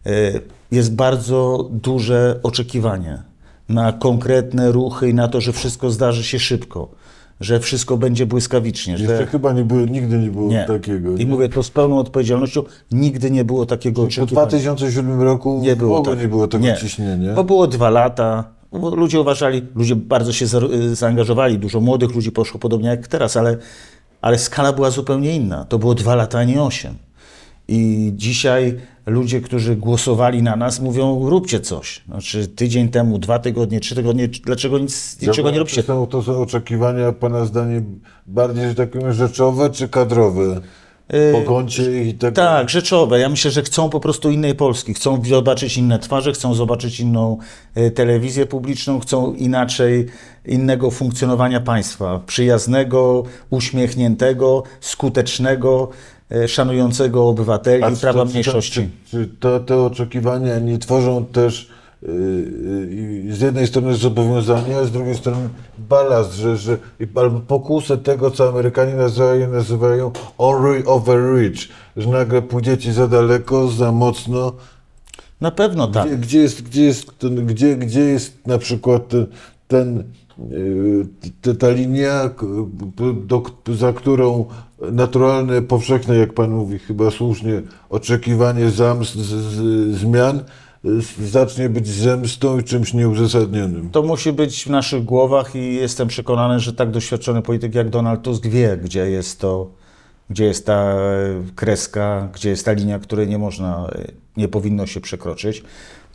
y, 0.06 0.40
jest 0.72 0.94
bardzo 0.94 1.68
duże 1.72 2.40
oczekiwanie 2.42 3.22
na 3.68 3.92
konkretne 3.92 4.72
ruchy 4.72 5.08
i 5.10 5.14
na 5.14 5.28
to, 5.28 5.40
że 5.40 5.52
wszystko 5.52 5.90
zdarzy 5.90 6.24
się 6.24 6.38
szybko, 6.38 6.88
że 7.40 7.60
wszystko 7.60 7.96
będzie 7.96 8.26
błyskawicznie. 8.26 8.92
Jeszcze 8.92 9.16
Że... 9.16 9.26
chyba 9.26 9.52
nie 9.52 9.64
było, 9.64 9.80
nigdy 9.86 10.18
nie 10.18 10.30
było 10.30 10.48
Nie. 10.50 10.64
takiego. 10.64 11.10
I 11.16 11.18
nie? 11.18 11.26
mówię 11.26 11.48
to 11.48 11.62
z 11.62 11.70
pełną 11.70 11.98
odpowiedzialnością, 11.98 12.62
nigdy 12.92 13.30
nie 13.30 13.44
było 13.44 13.66
takiego 13.66 14.02
Po 14.02 14.06
oczekiwania. 14.06 14.46
2007 14.46 15.22
roku 15.22 15.60
Nie 15.62 15.76
było, 15.76 16.00
tak. 16.00 16.20
nie 16.20 16.28
było 16.28 16.48
tego 16.48 16.64
Nie. 16.64 16.76
ciśnienia. 16.76 17.34
Bo 17.34 17.44
było 17.44 17.66
dwa 17.66 17.90
lata. 17.90 18.55
Bo 18.78 18.94
Ludzie 18.94 19.20
uważali, 19.20 19.62
ludzie 19.74 19.96
bardzo 19.96 20.32
się 20.32 20.46
za- 20.46 20.60
zaangażowali, 20.92 21.58
dużo 21.58 21.80
młodych 21.80 22.14
ludzi 22.14 22.32
poszło 22.32 22.60
podobnie 22.60 22.88
jak 22.88 23.08
teraz, 23.08 23.36
ale, 23.36 23.56
ale 24.20 24.38
skala 24.38 24.72
była 24.72 24.90
zupełnie 24.90 25.36
inna. 25.36 25.64
To 25.64 25.78
było 25.78 25.94
dwa 25.94 26.14
lata, 26.14 26.38
a 26.38 26.44
nie 26.44 26.62
osiem. 26.62 26.94
I 27.68 28.12
dzisiaj 28.14 28.80
ludzie, 29.06 29.40
którzy 29.40 29.76
głosowali 29.76 30.42
na 30.42 30.56
nas, 30.56 30.80
mówią: 30.80 31.28
róbcie 31.28 31.60
coś. 31.60 32.02
Znaczy, 32.08 32.48
tydzień 32.48 32.88
temu, 32.88 33.18
dwa 33.18 33.38
tygodnie, 33.38 33.80
trzy 33.80 33.94
tygodnie, 33.94 34.28
dlaczego 34.28 34.78
nic, 34.78 35.20
niczego 35.22 35.50
nie 35.50 35.58
robicie? 35.58 35.82
To 35.82 35.86
są, 35.86 36.06
to 36.06 36.22
są 36.22 36.42
oczekiwania, 36.42 37.12
pana 37.12 37.44
zdaniem, 37.44 38.00
bardziej, 38.26 38.68
że 38.68 38.74
tak 38.74 38.90
powiem, 38.90 39.12
rzeczowe 39.12 39.70
czy 39.70 39.88
kadrowe? 39.88 40.60
Po 41.32 41.40
kącie 41.42 42.02
ich 42.02 42.08
i 42.08 42.14
tak 42.14 42.34
Tak, 42.34 42.70
rzeczowe. 42.70 43.20
Ja 43.20 43.28
myślę, 43.28 43.50
że 43.50 43.62
chcą 43.62 43.90
po 43.90 44.00
prostu 44.00 44.30
innej 44.30 44.54
Polski. 44.54 44.94
Chcą 44.94 45.22
zobaczyć 45.24 45.76
inne 45.76 45.98
twarze, 45.98 46.32
chcą 46.32 46.54
zobaczyć 46.54 47.00
inną 47.00 47.38
e, 47.74 47.90
telewizję 47.90 48.46
publiczną, 48.46 49.00
chcą 49.00 49.34
inaczej, 49.34 50.06
innego 50.46 50.90
funkcjonowania 50.90 51.60
państwa. 51.60 52.20
Przyjaznego, 52.26 53.22
uśmiechniętego, 53.50 54.62
skutecznego, 54.80 55.88
e, 56.32 56.48
szanującego 56.48 57.28
obywateli 57.28 57.82
A 57.84 57.90
prawa 57.90 58.18
to- 58.18 58.24
mniejszości. 58.30 58.88
Czy, 59.10 59.10
czy 59.10 59.30
to, 59.40 59.60
te 59.60 59.82
oczekiwania 59.82 60.58
nie 60.58 60.78
tworzą 60.78 61.24
też 61.24 61.68
z 63.30 63.40
jednej 63.40 63.66
strony 63.66 63.94
zobowiązania, 63.94 64.78
a 64.78 64.84
z 64.84 64.90
drugiej 64.90 65.14
strony 65.14 65.48
balast, 65.78 66.34
że, 66.34 66.56
że 66.56 66.78
albo 67.14 67.40
pokusę 67.40 67.98
tego, 67.98 68.30
co 68.30 68.48
Amerykanie 68.48 68.94
nazywają, 68.94 69.52
nazywają 69.52 70.10
over- 70.38 70.82
overreach, 70.86 71.60
że 71.96 72.08
nagle 72.08 72.42
pójdziecie 72.42 72.92
za 72.92 73.08
daleko, 73.08 73.68
za 73.68 73.92
mocno. 73.92 74.52
Na 75.40 75.50
pewno 75.50 75.86
tak. 75.88 76.08
Gdzie, 76.08 76.16
gdzie, 76.18 76.38
jest, 76.38 76.62
gdzie, 76.62 76.82
jest, 76.82 77.18
ten, 77.18 77.46
gdzie, 77.46 77.76
gdzie 77.76 78.00
jest 78.00 78.46
na 78.46 78.58
przykład 78.58 79.02
ten, 79.08 79.26
ten 79.68 80.04
t- 81.42 81.54
ta 81.54 81.70
linia, 81.70 82.30
do, 83.26 83.42
za 83.74 83.92
którą 83.92 84.44
naturalne, 84.92 85.62
powszechne, 85.62 86.16
jak 86.16 86.32
Pan 86.32 86.50
mówi, 86.50 86.78
chyba 86.78 87.10
słusznie, 87.10 87.62
oczekiwanie 87.90 88.70
zamst, 88.70 89.14
z, 89.14 89.28
z, 89.28 89.96
zmian 89.96 90.36
y, 90.38 90.42
zacznie 91.24 91.68
być 91.68 91.88
zemstą 91.88 92.58
i 92.58 92.64
czymś 92.64 92.94
nieuzasadnionym. 92.94 93.90
To 93.90 94.02
musi 94.02 94.32
być 94.32 94.64
w 94.64 94.70
naszych 94.70 95.04
głowach 95.04 95.54
i 95.54 95.74
jestem 95.74 96.08
przekonany, 96.08 96.60
że 96.60 96.72
tak 96.72 96.90
doświadczony 96.90 97.42
polityk 97.42 97.74
jak 97.74 97.90
Donald 97.90 98.22
Tusk 98.22 98.46
wie, 98.46 98.76
gdzie 98.76 99.10
jest 99.10 99.40
to, 99.40 99.70
gdzie 100.30 100.44
jest 100.44 100.66
ta 100.66 100.94
e, 100.94 100.98
kreska, 101.54 102.28
gdzie 102.34 102.50
jest 102.50 102.64
ta 102.64 102.72
linia, 102.72 102.98
której 102.98 103.28
nie 103.28 103.38
można, 103.38 103.88
e, 103.94 104.12
nie 104.36 104.48
powinno 104.48 104.86
się 104.86 105.00
przekroczyć. 105.00 105.62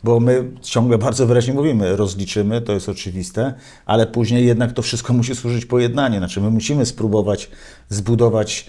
Bo 0.04 0.20
my 0.20 0.50
ciągle 0.60 0.98
bardzo 0.98 1.26
wyraźnie 1.26 1.54
mówimy, 1.54 1.96
rozliczymy, 1.96 2.60
to 2.60 2.72
jest 2.72 2.88
oczywiste, 2.88 3.54
ale 3.86 4.06
później 4.06 4.46
jednak 4.46 4.72
to 4.72 4.82
wszystko 4.82 5.12
musi 5.12 5.34
służyć 5.34 5.66
pojednaniu. 5.66 6.18
Znaczy 6.18 6.40
my 6.40 6.50
musimy 6.50 6.86
spróbować 6.86 7.50
zbudować, 7.88 8.66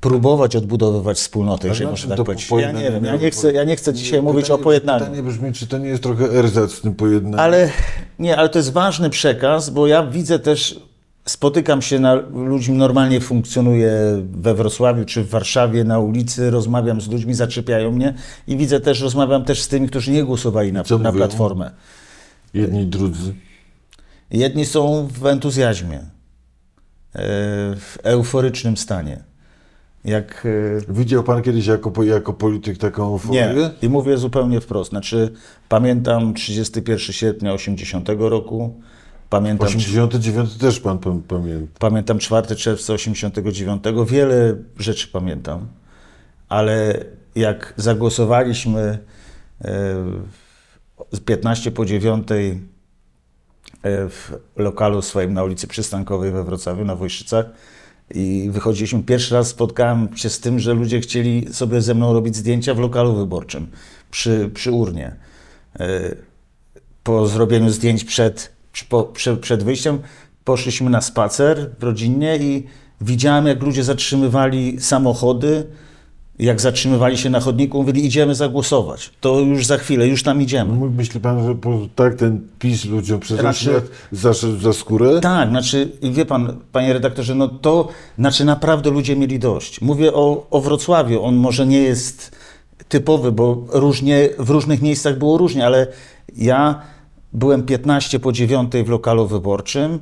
próbować 0.00 0.56
odbudowywać 0.56 1.16
wspólnotę, 1.16 1.68
jeżeli 1.68 1.84
na 1.84 1.90
można 1.90 2.16
tak 2.16 2.26
powiedzieć. 2.26 2.50
Ja 2.50 2.72
nie 2.72 2.90
wiem, 2.90 3.04
ja 3.04 3.16
nie 3.16 3.30
chcę, 3.30 3.52
ja 3.52 3.64
nie 3.64 3.76
chcę 3.76 3.94
dzisiaj 3.94 4.22
mówić 4.22 4.44
pytanie, 4.44 4.60
o 4.60 4.64
pojednaniu. 4.64 5.04
Pytanie 5.04 5.22
brzmi, 5.22 5.52
czy 5.52 5.66
to 5.66 5.78
nie 5.78 5.88
jest 5.88 6.02
trochę 6.02 6.24
erzac 6.24 6.72
z 6.72 6.80
tym 6.80 6.94
pojednaniem? 6.94 7.40
Ale 7.40 7.70
nie, 8.18 8.36
ale 8.36 8.48
to 8.48 8.58
jest 8.58 8.72
ważny 8.72 9.10
przekaz, 9.10 9.70
bo 9.70 9.86
ja 9.86 10.06
widzę 10.06 10.38
też, 10.38 10.80
spotykam 11.24 11.82
się 11.82 11.98
na 11.98 12.14
ludźmi, 12.32 12.76
normalnie 12.76 13.20
funkcjonuję 13.20 13.92
we 14.32 14.54
Wrocławiu 14.54 15.04
czy 15.04 15.24
w 15.24 15.28
Warszawie 15.28 15.84
na 15.84 15.98
ulicy, 15.98 16.50
rozmawiam 16.50 17.00
z 17.00 17.08
ludźmi, 17.08 17.34
zaczepiają 17.34 17.92
mnie 17.92 18.14
i 18.46 18.56
widzę 18.56 18.80
też, 18.80 19.00
rozmawiam 19.00 19.44
też 19.44 19.62
z 19.62 19.68
tymi, 19.68 19.88
którzy 19.88 20.10
nie 20.10 20.24
głosowali 20.24 20.72
na, 20.72 20.84
Co 20.84 20.98
na 20.98 21.12
mówią? 21.12 21.26
Platformę. 21.26 21.70
Jedni, 22.54 22.86
drudzy. 22.86 23.34
Jedni 24.30 24.66
są 24.66 25.08
w 25.20 25.26
entuzjazmie, 25.26 25.98
e, 25.98 26.06
w 27.76 27.98
euforycznym 28.02 28.76
stanie. 28.76 29.29
Jak 30.04 30.46
e, 30.88 30.92
Widział 30.92 31.22
Pan 31.22 31.42
kiedyś 31.42 31.66
jako, 31.66 32.02
jako 32.02 32.32
polityk 32.32 32.78
taką 32.78 33.06
euforię? 33.06 33.54
Nie, 33.56 33.70
i 33.82 33.88
mówię 33.88 34.16
zupełnie 34.18 34.60
wprost. 34.60 34.90
Znaczy, 34.90 35.32
pamiętam 35.68 36.34
31 36.34 36.98
sierpnia 36.98 37.52
80 37.52 38.08
roku, 38.18 38.80
pamiętam 39.30 39.68
89 39.68 40.56
też 40.56 40.80
Pan, 40.80 40.98
pamięta. 41.28 41.78
Pamiętam 41.78 42.18
4 42.18 42.56
czerwca 42.56 42.92
89, 42.92 43.84
wiele 44.06 44.56
rzeczy 44.78 45.08
pamiętam, 45.08 45.66
ale 46.48 47.04
jak 47.34 47.74
zagłosowaliśmy 47.76 48.80
e, 48.80 49.94
z 51.12 51.20
15 51.20 51.70
po 51.70 51.86
9 51.86 52.28
e, 52.30 52.34
w 54.08 54.32
lokalu 54.56 55.02
swoim 55.02 55.34
na 55.34 55.44
ulicy 55.44 55.66
Przystankowej 55.66 56.32
we 56.32 56.44
Wrocławiu, 56.44 56.84
na 56.84 56.96
Wojszycach 56.96 57.46
i 58.14 58.50
wychodziliśmy, 58.52 59.02
pierwszy 59.02 59.34
raz 59.34 59.48
spotkałem 59.48 60.16
się 60.16 60.28
z 60.28 60.40
tym, 60.40 60.58
że 60.58 60.74
ludzie 60.74 61.00
chcieli 61.00 61.54
sobie 61.54 61.82
ze 61.82 61.94
mną 61.94 62.12
robić 62.12 62.36
zdjęcia 62.36 62.74
w 62.74 62.78
lokalu 62.78 63.14
wyborczym 63.14 63.66
przy, 64.10 64.50
przy 64.54 64.72
urnie. 64.72 65.16
E, 65.80 66.14
po 67.02 67.26
zrobieniu 67.26 67.70
zdjęć 67.70 68.04
przed, 68.04 68.52
po, 68.88 69.02
prze- 69.02 69.36
przed 69.36 69.62
wyjściem 69.62 69.98
poszliśmy 70.44 70.90
na 70.90 71.00
spacer 71.00 71.70
rodzinnie 71.80 72.36
i 72.36 72.66
widziałem, 73.00 73.46
jak 73.46 73.62
ludzie 73.62 73.84
zatrzymywali 73.84 74.80
samochody, 74.80 75.66
jak 76.40 76.60
zatrzymywali 76.60 77.18
się 77.18 77.30
na 77.30 77.40
chodniku, 77.40 77.78
mówili, 77.78 78.06
idziemy 78.06 78.34
zagłosować. 78.34 79.10
To 79.20 79.40
już 79.40 79.66
za 79.66 79.78
chwilę, 79.78 80.08
już 80.08 80.22
tam 80.22 80.42
idziemy. 80.42 80.90
Myśli 80.90 81.20
Pan, 81.20 81.46
że 81.46 81.54
po, 81.54 81.78
tak 81.94 82.14
ten 82.14 82.40
PiS 82.58 82.84
ludziom 82.84 83.20
przez 83.20 83.40
Znaczy- 83.40 83.72
lat 83.72 83.84
zaszedł 84.12 84.58
za 84.58 84.72
skórę? 84.72 85.20
Tak, 85.20 85.48
znaczy, 85.48 85.92
wie 86.02 86.26
pan, 86.26 86.56
panie 86.72 86.92
redaktorze, 86.92 87.34
no 87.34 87.48
to, 87.48 87.88
znaczy 88.18 88.44
naprawdę 88.44 88.90
ludzie 88.90 89.16
mieli 89.16 89.38
dość. 89.38 89.80
Mówię 89.80 90.12
o, 90.12 90.46
o 90.50 90.60
Wrocławiu, 90.60 91.22
on 91.22 91.36
może 91.36 91.66
nie 91.66 91.82
jest 91.82 92.36
typowy, 92.88 93.32
bo 93.32 93.64
różnie, 93.68 94.28
w 94.38 94.50
różnych 94.50 94.82
miejscach 94.82 95.18
było 95.18 95.38
różnie, 95.38 95.66
ale 95.66 95.86
ja 96.36 96.80
byłem 97.32 97.62
15 97.62 98.20
po 98.20 98.32
9 98.32 98.72
w 98.84 98.88
lokalu 98.88 99.26
wyborczym, 99.26 99.98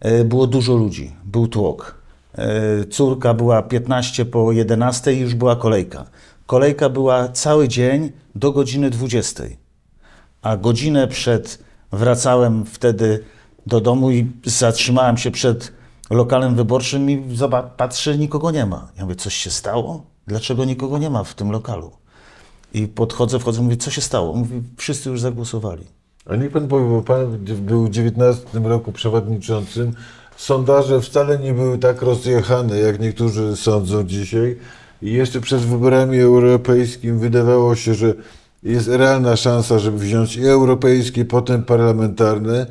e, 0.00 0.24
było 0.24 0.46
dużo 0.46 0.74
ludzi, 0.74 1.12
był 1.24 1.48
tłok. 1.48 2.05
E, 2.36 2.84
Córka 2.84 3.34
była 3.34 3.62
15 3.62 4.24
po 4.24 4.52
11 4.52 5.14
i 5.14 5.18
już 5.18 5.34
była 5.34 5.56
kolejka. 5.56 6.04
Kolejka 6.46 6.88
była 6.88 7.28
cały 7.28 7.68
dzień 7.68 8.12
do 8.34 8.52
godziny 8.52 8.90
20 8.90 9.44
a 10.46 10.56
godzinę 10.56 11.08
przed 11.08 11.58
wracałem 11.92 12.64
wtedy 12.64 13.24
do 13.66 13.80
domu 13.80 14.10
i 14.10 14.26
zatrzymałem 14.44 15.16
się 15.16 15.30
przed 15.30 15.72
lokalem 16.10 16.54
wyborczym 16.54 17.10
i 17.10 17.36
zobacz, 17.36 17.66
patrzę, 17.76 18.18
nikogo 18.18 18.50
nie 18.50 18.66
ma. 18.66 18.88
Ja 18.96 19.02
mówię, 19.02 19.16
coś 19.16 19.34
się 19.34 19.50
stało? 19.50 20.02
Dlaczego 20.26 20.64
nikogo 20.64 20.98
nie 20.98 21.10
ma 21.10 21.24
w 21.24 21.34
tym 21.34 21.50
lokalu? 21.52 21.90
I 22.74 22.88
podchodzę, 22.88 23.38
wchodzę, 23.38 23.62
mówię, 23.62 23.76
co 23.76 23.90
się 23.90 24.00
stało? 24.00 24.34
Mówi, 24.34 24.62
wszyscy 24.76 25.10
już 25.10 25.20
zagłosowali. 25.20 25.84
A 26.26 26.36
niech 26.36 26.52
Pan 26.52 26.68
powie, 26.68 26.88
bo 26.88 27.02
Pan 27.02 27.38
był 27.38 27.86
w 27.86 27.90
19 27.90 28.44
roku 28.64 28.92
przewodniczącym. 28.92 29.92
Sondaże 30.36 31.00
wcale 31.00 31.38
nie 31.38 31.54
były 31.54 31.78
tak 31.78 32.02
rozjechane, 32.02 32.78
jak 32.78 33.00
niektórzy 33.00 33.56
sądzą 33.56 34.04
dzisiaj. 34.04 34.56
I 35.02 35.12
jeszcze 35.12 35.40
przed 35.40 35.60
wyborami 35.60 36.18
europejskimi 36.20 37.18
wydawało 37.18 37.76
się, 37.76 37.94
że 37.94 38.14
jest 38.62 38.88
realna 38.88 39.36
szansa, 39.36 39.78
żeby 39.78 39.98
wziąć 39.98 40.36
i 40.36 40.46
europejskie, 40.46 41.24
potem 41.24 41.62
parlamentarne. 41.62 42.66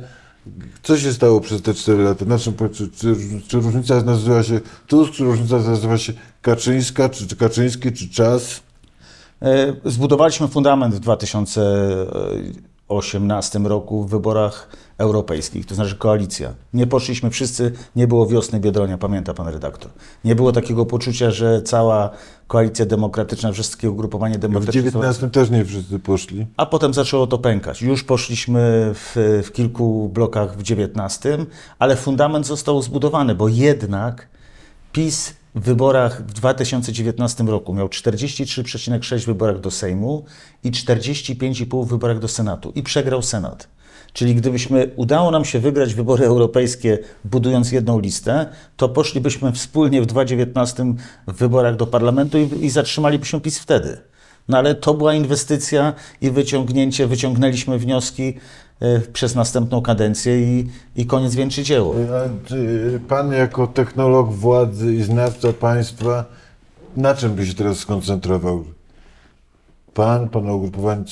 Co 0.82 0.98
się 0.98 1.12
stało 1.12 1.40
przez 1.40 1.62
te 1.62 1.74
4 1.74 2.02
lata? 2.02 2.24
Na 2.24 2.38
czym, 2.38 2.54
czy, 2.72 2.88
czy, 2.88 3.16
czy 3.48 3.60
różnica 3.60 4.02
nazywa 4.02 4.42
się 4.42 4.60
Tusk, 4.86 5.12
czy 5.12 5.24
różnica 5.24 5.58
nazywa 5.58 5.98
się 5.98 6.12
Kaczyńska, 6.42 7.08
czy, 7.08 7.26
czy 7.26 7.36
Kaczyński, 7.36 7.92
czy 7.92 8.08
czas? 8.08 8.60
E, 9.42 9.72
Zbudowaliśmy 9.84 10.48
fundament 10.48 10.94
w 10.94 11.00
2018 12.88 13.58
roku 13.58 14.04
w 14.04 14.10
wyborach 14.10 14.68
europejskich, 14.98 15.66
to 15.66 15.74
znaczy 15.74 15.96
koalicja. 15.96 16.54
Nie 16.74 16.86
poszliśmy 16.86 17.30
wszyscy, 17.30 17.72
nie 17.96 18.06
było 18.06 18.26
wiosny 18.26 18.60
Biedronia, 18.60 18.98
pamięta 18.98 19.34
pan 19.34 19.48
redaktor. 19.48 19.90
Nie 20.24 20.34
było 20.34 20.52
takiego 20.52 20.86
poczucia, 20.86 21.30
że 21.30 21.62
cała 21.62 22.10
koalicja 22.46 22.86
demokratyczna, 22.86 23.52
wszystkie 23.52 23.90
ugrupowanie 23.90 24.34
W 24.34 24.38
demokratyczne... 24.38 24.82
19 24.82 25.30
też 25.30 25.50
nie 25.50 25.64
wszyscy 25.64 25.98
poszli. 25.98 26.46
A 26.56 26.66
potem 26.66 26.94
zaczęło 26.94 27.26
to 27.26 27.38
pękać. 27.38 27.82
Już 27.82 28.04
poszliśmy 28.04 28.90
w, 28.94 29.42
w 29.44 29.52
kilku 29.52 30.10
blokach 30.14 30.56
w 30.56 30.62
19, 30.62 31.38
ale 31.78 31.96
fundament 31.96 32.46
został 32.46 32.82
zbudowany, 32.82 33.34
bo 33.34 33.48
jednak 33.48 34.28
PiS 34.92 35.34
w 35.56 35.60
wyborach 35.60 36.26
w 36.26 36.32
2019 36.32 37.44
roku 37.44 37.74
miał 37.74 37.88
43,6 37.88 39.18
w 39.18 39.26
wyborach 39.26 39.60
do 39.60 39.70
Sejmu 39.70 40.24
i 40.64 40.70
45,5 40.70 41.84
w 41.84 41.88
wyborach 41.88 42.18
do 42.18 42.28
Senatu 42.28 42.72
i 42.74 42.82
przegrał 42.82 43.22
Senat. 43.22 43.68
Czyli 44.12 44.34
gdybyśmy 44.34 44.90
udało 44.96 45.30
nam 45.30 45.44
się 45.44 45.58
wygrać 45.58 45.94
wybory 45.94 46.26
europejskie, 46.26 46.98
budując 47.24 47.72
jedną 47.72 48.00
listę, 48.00 48.46
to 48.76 48.88
poszlibyśmy 48.88 49.52
wspólnie 49.52 50.02
w 50.02 50.06
2019 50.06 50.94
w 51.26 51.32
wyborach 51.32 51.76
do 51.76 51.86
parlamentu 51.86 52.38
i, 52.38 52.64
i 52.64 52.70
zatrzymalibyśmy 52.70 53.40
PiS 53.40 53.58
wtedy. 53.58 53.98
No 54.48 54.58
ale 54.58 54.74
to 54.74 54.94
była 54.94 55.14
inwestycja 55.14 55.92
i 56.20 56.30
wyciągnięcie, 56.30 57.06
wyciągnęliśmy 57.06 57.78
wnioski 57.78 58.34
przez 59.12 59.34
następną 59.34 59.82
kadencję 59.82 60.58
i, 60.58 60.68
i 60.96 61.06
koniec 61.06 61.34
wieńczy 61.34 61.62
dzieło. 61.62 61.94
Czy 62.44 63.00
Pan 63.08 63.32
jako 63.32 63.66
technolog 63.66 64.32
władzy 64.32 64.94
i 64.94 65.02
znawca 65.02 65.52
państwa, 65.52 66.24
na 66.96 67.14
czym 67.14 67.34
by 67.34 67.46
się 67.46 67.54
teraz 67.54 67.78
skoncentrował? 67.78 68.64
Pan, 69.94 70.28
Pana 70.28 70.52
ugrupowanie, 70.52 71.04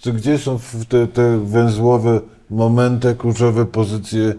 czy, 0.00 0.12
gdzie 0.12 0.38
są 0.38 0.58
te, 0.88 1.06
te 1.06 1.38
węzłowe 1.38 2.20
momenty, 2.50 3.14
kluczowe 3.14 3.66
pozycje, 3.66 4.34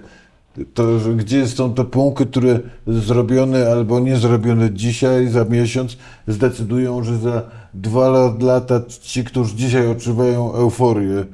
to, 0.73 0.83
gdzie 1.15 1.47
są 1.47 1.73
te 1.73 1.83
punkty, 1.83 2.25
które 2.25 2.59
zrobione 2.87 3.71
albo 3.71 3.99
nie 3.99 4.17
zrobione 4.17 4.71
dzisiaj, 4.73 5.27
za 5.27 5.45
miesiąc, 5.45 5.97
zdecydują, 6.27 7.03
że 7.03 7.17
za 7.17 7.41
dwa 7.73 8.09
lat- 8.09 8.41
lata 8.41 8.81
ci, 9.01 9.23
którzy 9.23 9.55
dzisiaj 9.55 9.87
odczuwają 9.87 10.53
euforię, 10.53 11.25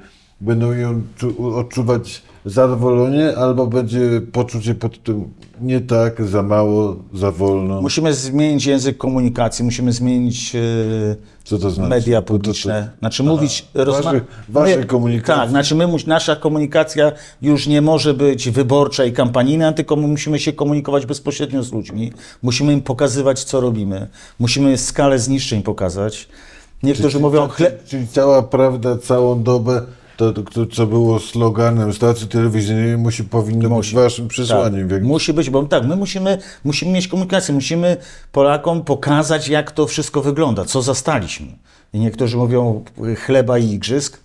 będą 0.42 0.72
ją 0.72 1.02
czu- 1.18 1.56
odczuwać 1.56 2.22
zadowolenie, 2.46 3.38
albo 3.38 3.68
będzie 3.68 4.22
poczucie 4.32 4.76
pod 4.76 5.04
tym 5.04 5.24
nie 5.62 5.82
tak, 5.82 6.26
za 6.28 6.44
mało, 6.44 6.96
za 7.14 7.32
wolno. 7.32 7.82
Musimy 7.82 8.14
zmienić 8.14 8.66
język 8.66 8.98
komunikacji, 8.98 9.66
musimy 9.66 9.92
zmienić 9.92 10.54
Co 11.44 11.58
to 11.58 11.70
znaczy? 11.72 11.90
media 11.90 12.22
To- 12.22 12.28
to- 12.28 12.34
publiczne. 12.34 12.90
Znaczy 13.00 13.24
mówić... 13.24 13.66
rozma- 13.76 14.04
waszej- 14.04 14.22
waszej 14.50 14.78
My- 14.78 14.86
komunikacji. 14.86 15.42
Tak, 15.42 15.50
znaczy 15.50 15.76
my, 15.76 15.88
nasza 16.08 16.36
komunikacja 16.36 17.12
już 17.42 17.68
nie 17.68 17.82
może 17.82 18.14
być 18.14 18.50
wyborcza 18.50 19.06
i 19.06 19.14
kampanijna, 19.14 19.74
tylko 19.74 19.96
my 19.96 20.08
musimy 20.08 20.40
się 20.40 20.54
komunikować 20.54 21.06
bezpośrednio 21.06 21.64
z 21.64 21.72
ludźmi. 21.74 22.12
Musimy 22.42 22.74
im 22.74 22.82
pokazywać, 22.82 23.44
co 23.44 23.62
robimy. 23.62 24.08
Musimy 24.40 24.78
skalę 24.78 25.20
zniszczeń 25.20 25.64
pokazać. 25.64 26.28
Niektórzy 26.84 27.20
mówią... 27.20 27.48
Chle- 27.48 27.72
Czyli 27.88 28.08
cała 28.08 28.44
prawda, 28.44 28.98
całą 28.98 29.44
dobę, 29.44 29.82
to, 30.20 30.34
to, 30.34 30.66
co 30.66 30.88
było 30.88 31.20
sloganem 31.20 31.94
stacji 31.94 32.28
telewizyjnej, 32.28 32.98
musi, 32.98 33.24
powinno 33.24 33.78
być 33.78 33.94
waszym 33.94 34.28
przesłaniem. 34.28 34.90
Tak, 34.90 35.04
musi 35.04 35.34
być, 35.34 35.50
bo 35.50 35.64
tak, 35.64 35.88
my 35.88 35.96
musimy, 35.96 36.38
musimy 36.64 36.92
mieć 36.92 37.08
komunikację, 37.08 37.54
musimy 37.54 37.98
Polakom 38.32 38.84
pokazać, 38.84 39.48
jak 39.48 39.72
to 39.72 39.88
wszystko 39.88 40.22
wygląda, 40.22 40.66
co 40.66 40.82
zastaliśmy. 40.82 41.48
I 41.94 42.00
niektórzy 42.00 42.38
mówią 42.38 42.84
chleba 43.26 43.58
i 43.58 43.66
igrzysk, 43.66 44.20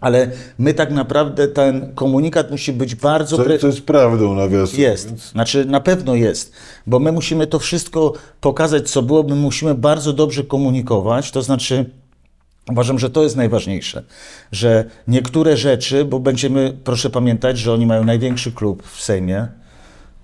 ale 0.00 0.30
my 0.58 0.74
tak 0.74 0.90
naprawdę 0.90 1.48
ten 1.48 1.94
komunikat 1.94 2.50
musi 2.50 2.72
być 2.72 2.94
bardzo... 2.94 3.36
Co, 3.36 3.58
co 3.58 3.66
jest 3.66 3.82
prawdą 3.82 4.34
nawiasem. 4.34 4.80
Jest, 4.80 5.06
Więc 5.06 5.30
znaczy 5.30 5.64
na 5.64 5.80
pewno 5.80 6.14
jest, 6.14 6.52
bo 6.86 6.98
my 6.98 7.12
musimy 7.12 7.46
to 7.46 7.58
wszystko 7.58 8.12
pokazać, 8.40 8.90
co 8.90 9.02
było, 9.02 9.22
my 9.22 9.34
musimy 9.34 9.74
bardzo 9.74 10.12
dobrze 10.12 10.44
komunikować, 10.44 11.30
to 11.30 11.42
znaczy 11.42 11.90
uważam, 12.70 12.98
że 12.98 13.10
to 13.10 13.22
jest 13.22 13.36
najważniejsze, 13.36 14.02
że 14.52 14.84
niektóre 15.08 15.56
rzeczy, 15.56 16.04
bo 16.04 16.20
będziemy, 16.20 16.76
proszę 16.84 17.10
pamiętać, 17.10 17.58
że 17.58 17.72
oni 17.72 17.86
mają 17.86 18.04
największy 18.04 18.52
klub 18.52 18.82
w 18.86 19.02
Sejmie, 19.02 19.48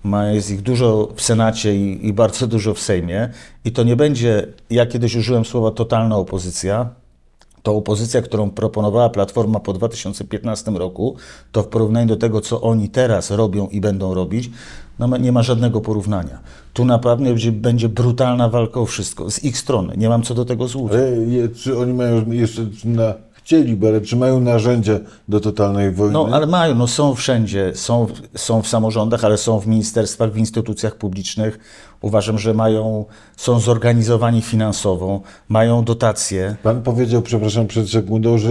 ma, 0.03 0.31
jest 0.31 0.51
ich 0.51 0.61
dużo 0.61 1.09
w 1.15 1.21
Senacie 1.21 1.75
i, 1.75 2.07
i 2.07 2.13
bardzo 2.13 2.47
dużo 2.47 2.73
w 2.73 2.79
Sejmie 2.79 3.29
i 3.65 3.71
to 3.71 3.83
nie 3.83 3.95
będzie, 3.95 4.47
ja 4.69 4.85
kiedyś 4.85 5.15
użyłem 5.15 5.45
słowa 5.45 5.71
totalna 5.71 6.17
opozycja, 6.17 6.89
to 7.63 7.75
opozycja, 7.75 8.21
którą 8.21 8.49
proponowała 8.49 9.09
Platforma 9.09 9.59
po 9.59 9.73
2015 9.73 10.71
roku, 10.71 11.15
to 11.51 11.63
w 11.63 11.67
porównaniu 11.67 12.07
do 12.07 12.15
tego, 12.15 12.41
co 12.41 12.61
oni 12.61 12.89
teraz 12.89 13.31
robią 13.31 13.67
i 13.67 13.81
będą 13.81 14.13
robić, 14.13 14.49
no 14.99 15.17
nie 15.17 15.31
ma 15.31 15.43
żadnego 15.43 15.81
porównania. 15.81 16.39
Tu 16.73 16.85
naprawdę 16.85 17.25
będzie, 17.25 17.51
będzie 17.51 17.89
brutalna 17.89 18.49
walka 18.49 18.79
o 18.79 18.85
wszystko, 18.85 19.31
z 19.31 19.43
ich 19.43 19.57
strony. 19.57 19.93
Nie 19.97 20.09
mam 20.09 20.23
co 20.23 20.33
do 20.33 20.45
tego 20.45 20.67
złudzeń. 20.67 20.99
Ale 21.39 21.49
czy 21.49 21.77
oni 21.77 21.93
mają 21.93 22.31
jeszcze 22.31 22.61
na, 22.85 23.13
chcieliby, 23.47 23.87
ale 23.87 24.01
czy 24.01 24.15
mają 24.15 24.39
narzędzia 24.39 24.99
do 25.27 25.39
totalnej 25.39 25.91
wojny? 25.91 26.13
No, 26.13 26.27
ale 26.31 26.47
mają, 26.47 26.75
no 26.75 26.87
są 26.87 27.15
wszędzie, 27.15 27.71
są, 27.75 28.07
są 28.35 28.61
w 28.61 28.67
samorządach, 28.67 29.25
ale 29.25 29.37
są 29.37 29.59
w 29.59 29.67
ministerstwach, 29.67 30.31
w 30.31 30.37
instytucjach 30.37 30.95
publicznych. 30.95 31.59
Uważam, 32.01 32.39
że 32.39 32.53
mają, 32.53 33.05
są 33.37 33.59
zorganizowani 33.59 34.41
finansowo, 34.41 35.21
mają 35.49 35.83
dotacje. 35.83 36.55
Pan 36.63 36.81
powiedział, 36.81 37.21
przepraszam 37.21 37.67
przed 37.67 37.89
sekundą, 37.89 38.37
że 38.37 38.49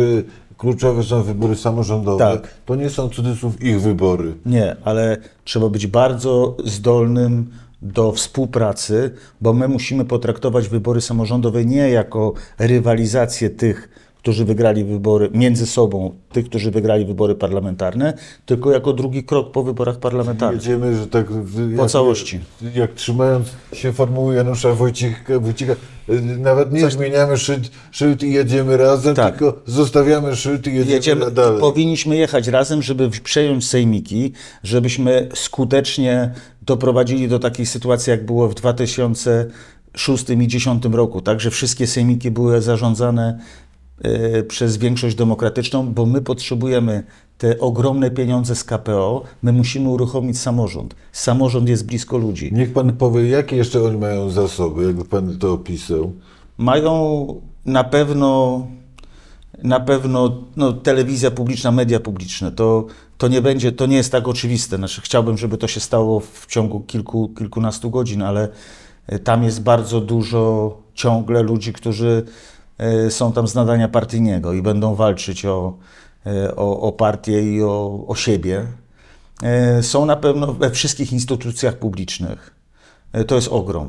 kluczowe 0.59 1.03
są 1.03 1.23
wybory 1.23 1.57
samorządowe. 1.57 2.19
Tak. 2.19 2.55
To 2.67 2.75
nie 2.75 2.91
są 2.91 3.09
cudzysłów 3.09 3.63
ich 3.63 3.81
wybory. 3.81 4.35
Nie, 4.47 4.77
ale 4.85 5.17
trzeba 5.45 5.69
być 5.69 5.87
bardzo 5.87 6.57
zdolnym 6.65 7.51
do 7.83 8.13
współpracy, 8.13 9.11
bo 9.41 9.53
my 9.53 9.69
musimy 9.69 10.05
potraktować 10.05 10.69
wybory 10.69 11.01
samorządowe 11.01 11.65
nie 11.65 11.91
jako 11.91 12.33
rywalizację 12.59 13.51
tych, 13.51 13.89
którzy 14.27 14.45
wygrali 14.45 14.85
wybory 14.85 15.31
między 15.35 15.67
sobą, 15.67 16.15
tych, 16.33 16.45
którzy 16.47 16.71
wygrali 16.71 17.05
wybory 17.05 17.35
parlamentarne, 17.35 18.15
tylko 18.47 18.71
jako 18.71 18.93
drugi 18.93 19.25
krok 19.25 19.53
po 19.53 19.63
wyborach 19.63 19.99
parlamentarnych. 19.99 20.63
Jedziemy, 20.63 20.97
że 20.97 21.07
tak... 21.07 21.33
w- 21.33 21.77
Po 21.77 21.83
jak, 21.83 21.91
całości. 21.91 22.41
Jak 22.75 22.95
trzymając 22.95 23.47
się 23.73 23.93
formuły 23.93 24.35
Janusza 24.35 24.73
Wójcika, 24.75 25.73
y, 26.09 26.21
nawet 26.39 26.73
nie 26.73 26.91
zmieniamy 26.91 27.37
szyld, 27.39 27.71
szyld 27.91 28.23
i 28.23 28.33
jedziemy 28.33 28.77
razem, 28.77 29.15
Tak. 29.15 29.39
tylko 29.39 29.61
zostawiamy 29.67 30.37
szyld 30.37 30.67
i 30.67 30.71
jedziemy, 30.75 30.95
Jedziemy, 30.95 31.31
dalej. 31.31 31.61
powinniśmy 31.61 32.17
jechać 32.17 32.49
razem, 32.49 32.83
żeby 32.83 33.11
przejąć 33.11 33.67
sejmiki, 33.67 34.33
żebyśmy 34.63 35.29
skutecznie 35.35 36.33
doprowadzili 36.63 37.29
do 37.29 37.39
takiej 37.39 37.67
sytuacji, 37.67 38.11
jak 38.11 38.27
było 38.27 38.49
w 38.49 38.55
2006 38.55 40.23
i 40.23 40.37
2010 40.37 40.85
roku, 40.93 41.21
tak, 41.21 41.41
że 41.41 41.51
wszystkie 41.51 41.87
sejmiki 41.87 42.31
były 42.31 42.61
zarządzane 42.63 43.39
przez 44.49 44.77
większość 44.77 45.17
demokratyczną, 45.17 45.93
bo 45.93 46.07
my 46.07 46.23
potrzebujemy 46.23 47.05
te 47.39 47.59
ogromne 47.61 48.11
pieniądze 48.11 48.57
z 48.57 48.65
KPO, 48.65 49.23
my 49.43 49.53
musimy 49.53 49.89
uruchomić 49.89 50.39
samorząd. 50.39 50.95
Samorząd 51.13 51.69
jest 51.69 51.87
blisko 51.87 52.19
ludzi. 52.19 52.51
Niech 52.53 52.73
pan 52.73 52.93
powie, 52.93 53.29
jakie 53.29 53.57
jeszcze 53.57 53.83
oni 53.83 53.99
mają 53.99 54.31
zasoby, 54.31 54.85
jakby 54.87 55.05
pan 55.05 55.39
to 55.39 55.53
opisał. 55.53 56.13
mają 56.59 57.27
na 57.67 57.85
pewno 57.85 58.63
na 59.63 59.81
pewno 59.81 60.43
no, 60.57 60.73
telewizja 60.73 61.31
publiczna, 61.31 61.73
media 61.73 62.01
publiczne. 62.01 62.53
To, 62.53 62.87
to 63.19 63.29
nie 63.29 63.43
będzie, 63.43 63.73
to 63.73 63.87
nie 63.87 63.97
jest 63.97 64.13
tak 64.13 64.29
oczywiste. 64.29 64.77
Znaczy, 64.77 65.01
chciałbym, 65.01 65.39
żeby 65.39 65.59
to 65.59 65.69
się 65.69 65.81
stało 65.81 66.21
w 66.21 66.47
ciągu 66.47 66.81
kilku, 66.81 67.29
kilkunastu 67.39 67.91
godzin, 67.91 68.23
ale 68.23 68.49
e, 69.07 69.19
tam 69.19 69.43
jest 69.45 69.63
bardzo 69.63 70.01
dużo 70.01 70.77
ciągle 70.95 71.43
ludzi, 71.43 71.73
którzy 71.73 72.25
są 73.11 73.33
tam 73.33 73.49
z 73.49 73.55
nadania 73.55 73.89
partyjnego 73.89 74.53
i 74.53 74.63
będą 74.63 74.95
walczyć 74.95 75.45
o, 75.45 75.77
e, 76.27 76.57
o, 76.57 76.81
o 76.81 76.93
partię 76.93 77.43
i 77.55 77.63
o, 77.63 78.05
o 78.09 78.15
siebie. 78.15 78.67
E, 79.43 79.83
Są 79.83 80.07
na 80.07 80.17
pewno 80.17 80.53
we 80.53 80.71
wszystkich 80.71 81.13
instytucjach 81.13 81.79
publicznych. 81.79 82.55
E, 83.13 83.25
To 83.25 83.35
jest 83.35 83.49
ogrom. 83.49 83.89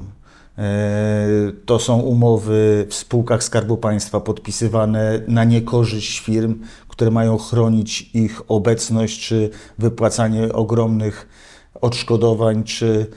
E, 0.58 1.28
To 1.66 1.80
są 1.80 2.00
umowy 2.00 2.88
w 2.90 2.94
spółkach 2.96 3.44
Skarbu 3.44 3.78
Państwa 3.78 4.20
podpisywane 4.20 5.22
na 5.28 5.44
niekorzyść 5.44 6.20
firm, 6.20 6.56
które 6.88 7.12
mają 7.12 7.38
chronić 7.38 8.10
ich 8.14 8.42
obecność, 8.48 9.28
czy 9.28 9.50
wypłacanie 9.78 10.54
ogromnych 10.54 11.28
odszkodowań, 11.82 12.64
czy 12.64 13.08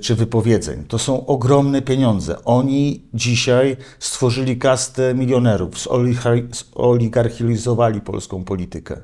czy 0.00 0.14
wypowiedzeń. 0.14 0.84
To 0.88 0.98
są 0.98 1.26
ogromne 1.26 1.82
pieniądze. 1.82 2.44
Oni 2.44 3.02
dzisiaj 3.14 3.76
stworzyli 3.98 4.58
kastę 4.58 5.14
milionerów, 5.14 5.74
zoligarchizowali 6.76 8.00
polską 8.00 8.44
politykę. 8.44 8.96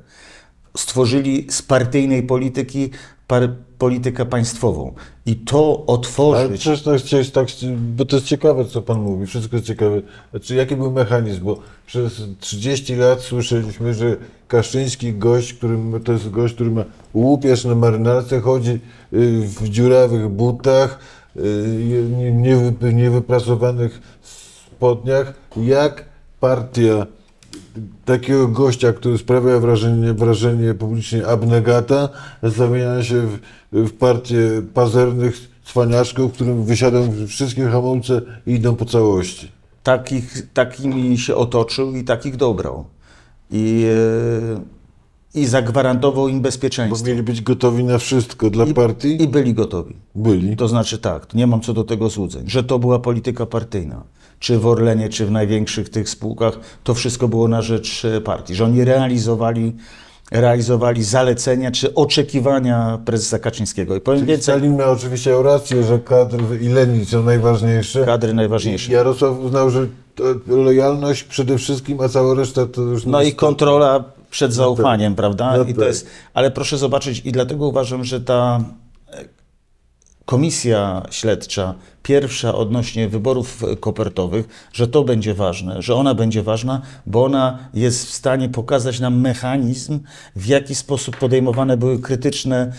Stworzyli 0.77 1.47
z 1.51 1.63
partyjnej 1.63 2.23
polityki 2.23 2.91
par- 3.27 3.55
politykę 3.79 4.27
państwową. 4.27 4.95
I 5.27 5.37
to 5.37 5.59
Ale 5.77 5.87
otworzyć. 5.87 6.61
przecież 6.61 7.31
tak, 7.31 7.51
tak, 7.51 7.69
bo 7.97 8.05
to 8.05 8.17
jest 8.17 8.27
ciekawe, 8.29 8.65
co 8.65 8.83
pan 8.83 9.01
mówi, 9.01 9.27
wszystko 9.27 9.57
jest 9.57 9.67
ciekawe. 9.67 10.03
Znaczy, 10.31 10.55
jaki 10.55 10.77
był 10.77 10.91
mechanizm? 10.93 11.45
Bo 11.45 11.59
przez 11.87 12.23
30 12.41 12.95
lat 12.97 13.21
słyszeliśmy, 13.21 13.95
że 13.95 14.17
Kaszczyński 14.49 15.15
gość, 15.15 15.55
który, 15.55 15.79
to 16.05 16.13
jest 16.13 16.31
gość, 16.31 16.55
który 16.55 16.71
ma 16.71 16.85
łupież 17.15 17.65
na 17.65 17.75
marynarce, 17.75 18.41
chodzi 18.41 18.71
y, 18.71 18.79
w 19.43 19.69
dziurawych 19.69 20.29
butach, 20.29 20.99
y, 21.37 21.41
nie- 22.19 22.33
niewy- 22.33 22.95
niewyprasowanych 22.95 24.01
spodniach. 24.23 25.35
Jak 25.57 26.05
partia 26.41 27.07
takiego 28.05 28.49
gościa, 28.49 28.93
który 28.93 29.19
sprawia 29.19 29.59
wrażenie, 29.59 30.13
wrażenie 30.13 30.75
publicznie 30.75 31.27
abnegata, 31.27 32.09
zamienia 32.43 33.03
się 33.03 33.23
w, 33.23 33.39
w 33.73 33.93
partię 33.93 34.63
pazernych 34.75 35.37
cwaniaczków, 35.65 36.33
którym 36.33 36.65
wysiadą 36.65 37.13
wszystkie 37.27 37.67
hamulce 37.69 38.23
i 38.47 38.53
idą 38.53 38.77
po 38.77 38.85
całości. 38.85 39.56
Takich, 39.87 40.53
takimi 40.53 41.19
się 41.19 41.37
otoczył 41.37 41.97
i 41.97 42.05
takich 42.05 42.37
dobrał. 42.37 42.85
I, 43.51 43.87
e, 45.35 45.41
i 45.41 45.47
zagwarantował 45.47 46.29
im 46.29 46.37
Bo 46.37 46.43
bezpieczeństwo. 46.43 47.07
mieli 47.07 47.23
być 47.23 47.41
gotowi 47.41 47.85
na 47.85 47.99
wszystko 47.99 48.51
dla 48.51 48.67
partii. 48.67 49.23
I 49.23 49.29
byli 49.29 49.55
gotowi. 49.55 49.97
Byli. 50.15 50.57
To 50.57 50.69
znaczy 50.69 50.99
tak, 50.99 51.35
nie 51.35 51.47
mam 51.47 51.61
co 51.61 51.73
do 51.73 51.85
tego 51.85 52.11
złudzeń, 52.11 52.45
że 52.47 52.65
to 52.65 52.79
była 52.79 52.99
polityka 52.99 53.47
partyjna. 53.47 54.03
Czy 54.39 54.59
w 54.59 54.67
Orlenie, 54.67 55.09
czy 55.09 55.27
w 55.27 55.31
największych 55.31 55.89
tych 55.89 56.09
spółkach, 56.09 56.59
to 56.85 56.95
wszystko 56.95 57.29
było 57.29 57.49
na 57.49 57.63
rzecz 57.63 58.05
e, 58.05 58.21
partii, 58.21 58.55
że 58.55 58.65
oni 58.65 58.85
realizowali, 58.85 59.77
realizowali 60.31 61.05
zalecenia 61.05 61.71
czy 61.71 61.95
oczekiwania 61.95 62.99
prezesa 63.05 63.39
Kaczyńskiego. 63.39 63.97
I 63.97 64.01
powiem 64.01 64.27
więcej, 64.27 64.55
Stalin 64.55 64.77
miał 64.77 64.93
oczywiście 64.93 65.43
rację, 65.43 65.83
że 65.83 65.99
kadry 65.99 66.59
i 66.61 66.69
Lenin 66.69 67.07
są 67.07 67.23
najważniejsze. 67.23 68.05
kadry 68.05 68.35
najważniejsze. 68.35 68.93
Jarosław 68.93 69.39
uznał, 69.39 69.71
że 69.71 69.87
lojalność 70.47 71.25
przede 71.25 71.59
wszystkim, 71.59 72.01
a 72.01 72.09
cała 72.09 72.35
reszta 72.35 72.67
to 72.67 72.83
już 72.83 73.05
No 73.07 73.23
i 73.23 73.33
kontrola 73.33 74.05
przed 74.31 74.53
zaufaniem, 74.53 75.15
prawda? 75.15 75.57
No 75.57 75.65
I 75.65 75.75
to 75.75 75.81
tak. 75.81 75.89
jest, 75.89 76.07
ale 76.35 76.51
proszę 76.51 76.79
zobaczyć, 76.79 77.23
i 77.25 77.33
dlatego 77.33 77.67
uważam, 77.67 78.05
że 78.05 78.21
ta 78.21 78.61
komisja 80.27 81.03
śledcza, 81.11 81.75
pierwsza 82.03 82.55
odnośnie 82.55 83.09
wyborów 83.09 83.63
kopertowych, 83.81 84.49
że 84.73 84.89
to 84.89 85.05
będzie 85.05 85.35
ważne, 85.35 85.83
że 85.83 85.95
ona 85.95 86.15
będzie 86.15 86.43
ważna, 86.43 86.83
bo 87.07 87.25
ona 87.25 87.59
jest 87.75 88.07
w 88.07 88.11
stanie 88.11 88.49
pokazać 88.49 89.01
nam 89.01 89.21
mechanizm, 89.21 90.01
w 90.37 90.47
jaki 90.47 90.75
sposób 90.75 91.17
podejmowane 91.17 91.77
były 91.77 91.99
krytyczne, 91.99 92.73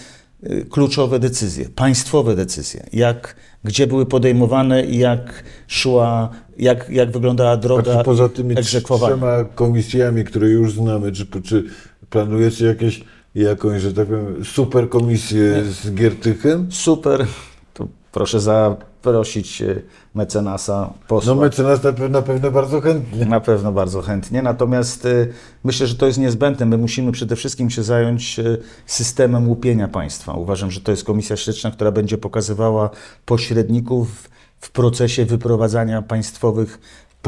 e, 0.44 0.62
kluczowe 0.62 1.20
decyzje, 1.20 1.70
państwowe 1.70 2.36
decyzje, 2.36 2.86
jak, 2.94 3.36
gdzie 3.64 3.88
były 3.88 4.06
podejmowane 4.06 4.86
i 4.86 4.98
jak 4.98 5.44
szła, 5.68 6.30
jak, 6.60 6.90
jak 6.90 7.12
wyglądała 7.12 7.52
A 7.52 7.58
droga 7.58 7.98
czy 7.98 8.04
poza 8.04 8.30
tymi 8.30 8.60
egzekwowania. 8.60 9.16
trzema 9.16 9.44
komisjami, 9.44 10.24
które 10.24 10.48
już 10.50 10.74
znamy, 10.74 11.12
czy, 11.12 11.28
czy 11.44 11.64
planujecie 12.10 12.66
jakieś, 12.66 13.04
jakąś, 13.44 13.82
że 13.82 13.94
tak 13.94 14.08
powiem, 14.08 14.46
super 14.46 14.90
komisję 14.90 15.64
z 15.64 15.94
Giertychem? 15.94 16.68
Super. 16.72 17.26
To 17.74 17.88
proszę 18.12 18.40
zaprosić 18.40 19.62
e, 19.62 19.82
mecenasa, 20.16 20.94
posła. 21.08 21.36
No 21.36 21.42
mecenas 21.42 21.84
na 21.84 21.94
pewno, 21.94 22.20
na 22.20 22.22
pewno 22.22 22.52
bardzo 22.52 22.82
chętnie. 22.82 23.26
Na 23.26 23.40
pewno 23.40 23.72
bardzo 23.72 24.02
chętnie. 24.02 24.42
Natomiast 24.42 25.06
e, 25.06 25.28
myślę, 25.64 25.88
że 25.88 25.96
to 25.96 26.06
jest 26.06 26.20
niezbędne. 26.20 26.66
My 26.66 26.78
musimy 26.78 27.12
przede 27.12 27.36
wszystkim 27.36 27.70
się 27.70 27.84
zająć 27.84 28.40
e, 28.40 28.58
systemem 28.86 29.50
łupienia 29.50 29.88
państwa. 29.88 30.34
Uważam, 30.34 30.72
że 30.72 30.82
to 30.82 30.92
jest 30.92 31.04
komisja 31.04 31.38
śledcza, 31.38 31.72
która 31.72 31.92
będzie 31.92 32.18
pokazywała 32.18 32.90
pośredników 33.26 34.30
w 34.60 34.72
procesie 34.72 35.26
wyprowadzania 35.26 36.02
państwowych 36.02 36.80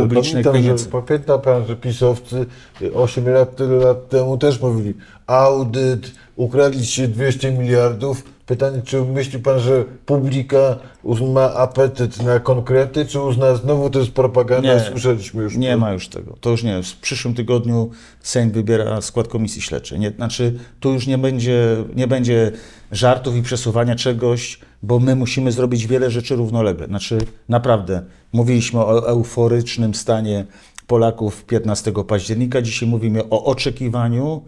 publicznych 0.04 0.44
Pamiętam, 0.44 0.54
pieniędzy. 0.54 0.84
że, 0.84 1.02
pamięta 1.02 1.38
pan, 1.38 1.66
że 1.66 1.76
pisowcy 1.76 2.46
8 2.94 3.30
lat, 3.30 3.56
tyle 3.56 3.76
lat 3.76 4.10
temu 4.10 4.38
też 4.38 4.62
mówili 4.62 4.94
audyt, 5.28 6.12
ukradliście 6.36 7.08
200 7.08 7.52
miliardów. 7.52 8.24
Pytanie, 8.46 8.82
czy 8.86 9.02
myśli 9.02 9.40
pan, 9.40 9.60
że 9.60 9.86
publika 10.06 10.78
ma 11.34 11.54
apetyt 11.54 12.24
na 12.24 12.40
konkrety, 12.40 13.06
czy 13.06 13.20
uzna 13.22 13.56
znowu 13.56 13.90
to 13.90 14.00
jest 14.00 14.12
propaganda? 14.12 14.74
Nie. 14.74 14.80
Słyszeliśmy 14.80 15.44
już. 15.44 15.58
Nie 15.58 15.78
ma 15.78 15.94
już 15.94 16.08
tego. 16.08 16.36
To 16.42 16.50
już 16.50 16.64
nie. 16.64 16.84
W 16.84 16.96
przyszłym 16.96 17.34
tygodniu 17.34 17.90
Sejm 18.22 18.52
wybiera 18.52 19.02
skład 19.02 19.28
komisji 19.28 19.62
śledczej. 19.62 20.00
Nie, 20.00 20.12
znaczy, 20.12 20.60
tu 20.80 20.94
już 20.94 21.08
nie 21.08 21.18
będzie, 21.18 21.76
nie 21.96 22.08
będzie 22.08 22.52
żartów 22.92 23.36
i 23.36 23.42
przesuwania 23.42 23.96
czegoś, 23.96 24.60
bo 24.84 25.00
my 25.00 25.16
musimy 25.16 25.52
zrobić 25.52 25.88
wiele 25.88 26.12
rzeczy 26.12 26.36
równolegle. 26.36 26.88
Znaczy, 26.88 27.18
naprawdę, 27.50 28.02
mówiliśmy 28.34 28.80
o 28.80 29.08
euforycznym 29.08 29.96
stanie 29.96 30.46
Polaków 30.88 31.46
15 31.46 31.92
października. 32.08 32.62
Dzisiaj 32.62 32.90
mówimy 32.90 33.30
o 33.30 33.46
oczekiwaniu 33.46 34.42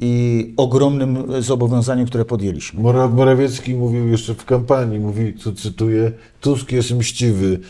i 0.00 0.54
ogromnym 0.56 1.42
zobowiązaniu, 1.42 2.06
które 2.06 2.24
podjęliśmy. 2.24 2.82
Mora- 2.82 3.08
Morawiecki 3.08 3.74
mówił 3.74 4.08
jeszcze 4.08 4.34
w 4.34 4.44
kampanii, 4.44 4.98
mówi, 4.98 5.34
co 5.38 5.52
cytuję, 5.52 6.12
Tusk 6.40 6.72
jest 6.72 6.90
mściwy. 6.92 7.60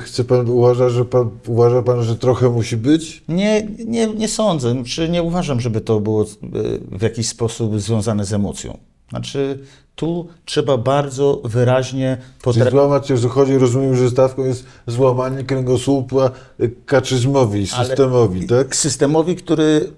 Chce 0.00 0.24
pan, 0.24 0.48
uważa, 0.48 0.88
że 0.88 1.04
pan, 1.04 1.30
uważa 1.46 1.82
pan, 1.82 2.02
że 2.02 2.16
trochę 2.16 2.50
musi 2.50 2.76
być? 2.76 3.22
Nie, 3.28 3.68
nie, 3.86 4.06
nie 4.06 4.28
sądzę, 4.28 4.84
czy 4.84 5.08
nie 5.08 5.22
uważam, 5.22 5.60
żeby 5.60 5.80
to 5.80 6.00
było 6.00 6.22
e, 6.22 6.26
w 6.98 7.02
jakiś 7.02 7.28
sposób 7.28 7.80
związane 7.80 8.24
z 8.24 8.32
emocją. 8.32 8.78
Znaczy, 9.10 9.58
tu 9.96 10.26
trzeba 10.44 10.76
bardzo 10.76 11.40
wyraźnie 11.44 12.16
potrafić. 12.42 12.72
złamać, 12.72 13.08
że 13.08 13.28
chodzi, 13.28 13.58
rozumiem, 13.58 13.96
że 13.96 14.10
stawką 14.10 14.44
jest 14.44 14.64
złamanie 14.86 15.44
kręgosłupa 15.44 16.30
kaczyzmowi, 16.86 17.66
systemowi, 17.66 18.46
tak? 18.46 18.76
Systemowi, 18.76 19.36
który 19.36 19.90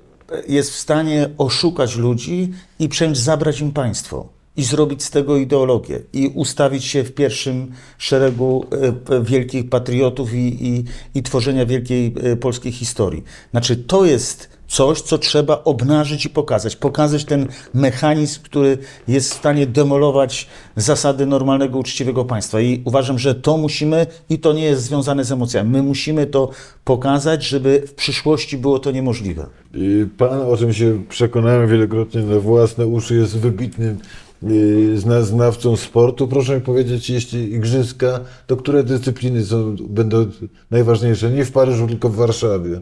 jest 0.49 0.71
w 0.71 0.77
stanie 0.77 1.29
oszukać 1.39 1.97
ludzi 1.97 2.53
i 2.79 2.89
przecież 2.89 3.19
zabrać 3.19 3.61
im 3.61 3.73
państwo. 3.73 4.29
I 4.57 4.65
zrobić 4.65 5.05
z 5.05 5.11
tego 5.11 5.37
ideologię. 5.37 6.01
I 6.13 6.29
ustawić 6.29 6.85
się 6.85 7.05
w 7.05 7.13
pierwszym 7.13 7.73
szeregu 7.99 8.67
e, 9.11 9.23
wielkich 9.23 9.69
patriotów 9.69 10.35
i, 10.35 10.67
i, 10.67 10.85
i 11.15 11.23
tworzenia 11.23 11.67
wielkiej 11.67 12.15
e, 12.23 12.37
polskiej 12.37 12.73
historii. 12.73 13.25
Znaczy, 13.51 13.77
to 13.77 14.05
jest 14.05 14.56
coś, 14.69 15.01
co 15.01 15.19
trzeba 15.19 15.65
obnażyć 15.65 16.25
i 16.25 16.31
pokazać. 16.31 16.77
Pokazać 16.77 17.25
ten 17.25 17.49
mechanizm, 17.75 18.41
który 18.43 18.79
jest 19.09 19.31
w 19.31 19.37
stanie 19.37 19.67
demolować 19.67 20.47
zasady 20.77 21.27
normalnego, 21.27 21.79
uczciwego 21.79 22.25
państwa. 22.25 22.61
I 22.61 22.83
uważam, 22.85 23.19
że 23.19 23.35
to 23.35 23.57
musimy, 23.57 24.07
i 24.31 24.39
to 24.39 24.53
nie 24.53 24.65
jest 24.65 24.83
związane 24.83 25.25
z 25.25 25.33
emocjami, 25.33 25.71
my 25.71 25.83
musimy 25.83 26.27
to 26.27 26.51
pokazać, 26.85 27.45
żeby 27.45 27.83
w 27.87 27.95
przyszłości 27.95 28.59
było 28.59 28.79
to 28.79 28.91
niemożliwe. 28.91 29.47
Y, 29.75 30.09
Pan, 30.19 30.41
o 30.41 30.57
czym 30.57 30.73
się 30.73 31.03
przekonałem 31.09 31.69
wielokrotnie 31.69 32.23
na 32.23 32.41
własne 32.41 32.87
uszy, 32.87 33.15
jest 33.15 33.39
wybitnym 33.39 33.99
y, 34.43 34.99
zna, 34.99 35.23
znawcą 35.23 35.77
sportu. 35.77 36.29
Proszę 36.29 36.55
mi 36.55 36.61
powiedzieć, 36.61 37.11
jeśli 37.11 37.53
igrzyska, 37.55 38.21
to 38.47 38.57
które 38.57 38.85
dyscypliny 38.85 39.45
są, 39.45 39.77
będą 39.89 40.27
najważniejsze? 40.71 41.31
Nie 41.31 41.45
w 41.45 41.53
Paryżu, 41.53 41.87
tylko 41.87 42.09
w 42.09 42.17
Warszawie. 42.17 42.81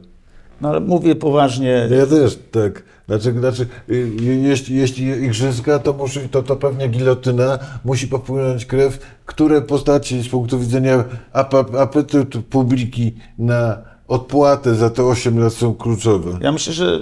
No 0.60 0.68
ale 0.68 0.80
mówię 0.80 1.14
poważnie, 1.16 1.88
Ja 1.98 2.06
też, 2.06 2.38
tak. 2.50 2.82
Znaczy, 3.08 3.32
znaczy 3.32 3.66
y, 3.90 4.10
jeśli, 4.20 4.76
jeśli 4.76 5.04
igrzyska, 5.04 5.78
to, 5.78 5.92
musi, 5.92 6.20
to, 6.28 6.42
to 6.42 6.56
pewnie 6.56 6.88
gilotyna, 6.88 7.58
musi 7.84 8.08
popłynąć 8.08 8.66
krew. 8.66 8.98
Które 9.26 9.62
postaci 9.62 10.22
z 10.22 10.28
punktu 10.28 10.58
widzenia 10.58 11.04
ap- 11.32 11.74
apetytu 11.78 12.42
publiki 12.42 13.14
na 13.38 13.78
odpłatę 14.08 14.74
za 14.74 14.90
te 14.90 15.04
8 15.04 15.38
lat 15.38 15.52
są 15.52 15.74
kluczowe? 15.74 16.38
ja 16.40 16.52
myślę, 16.52 16.72
że 16.72 17.00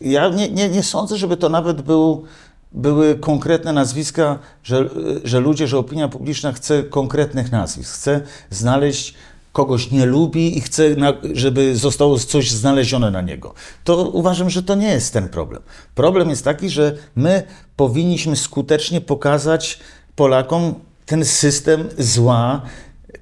ja 0.00 0.28
nie, 0.28 0.50
nie, 0.50 0.68
nie 0.68 0.82
sądzę, 0.82 1.16
żeby 1.16 1.36
to 1.36 1.48
nawet 1.48 1.82
był, 1.82 2.24
były 2.72 3.14
konkretne 3.14 3.72
nazwiska, 3.72 4.38
że, 4.62 4.88
że 5.24 5.40
ludzie, 5.40 5.66
że 5.68 5.78
opinia 5.78 6.08
publiczna 6.08 6.52
chce 6.52 6.82
konkretnych 6.82 7.52
nazwisk, 7.52 7.94
chce 7.94 8.20
znaleźć 8.50 9.14
kogoś 9.56 9.90
nie 9.90 10.06
lubi 10.06 10.58
i 10.58 10.60
chce, 10.60 10.96
żeby 11.32 11.76
zostało 11.76 12.18
coś 12.18 12.50
znalezione 12.50 13.10
na 13.10 13.22
niego. 13.22 13.54
To 13.84 14.08
uważam, 14.08 14.50
że 14.50 14.62
to 14.62 14.74
nie 14.74 14.88
jest 14.88 15.12
ten 15.12 15.28
problem. 15.28 15.62
Problem 15.94 16.30
jest 16.30 16.44
taki, 16.44 16.70
że 16.70 16.96
my 17.14 17.42
powinniśmy 17.76 18.36
skutecznie 18.36 19.00
pokazać 19.00 19.78
Polakom 20.16 20.74
ten 21.06 21.24
system 21.24 21.88
zła, 21.98 22.62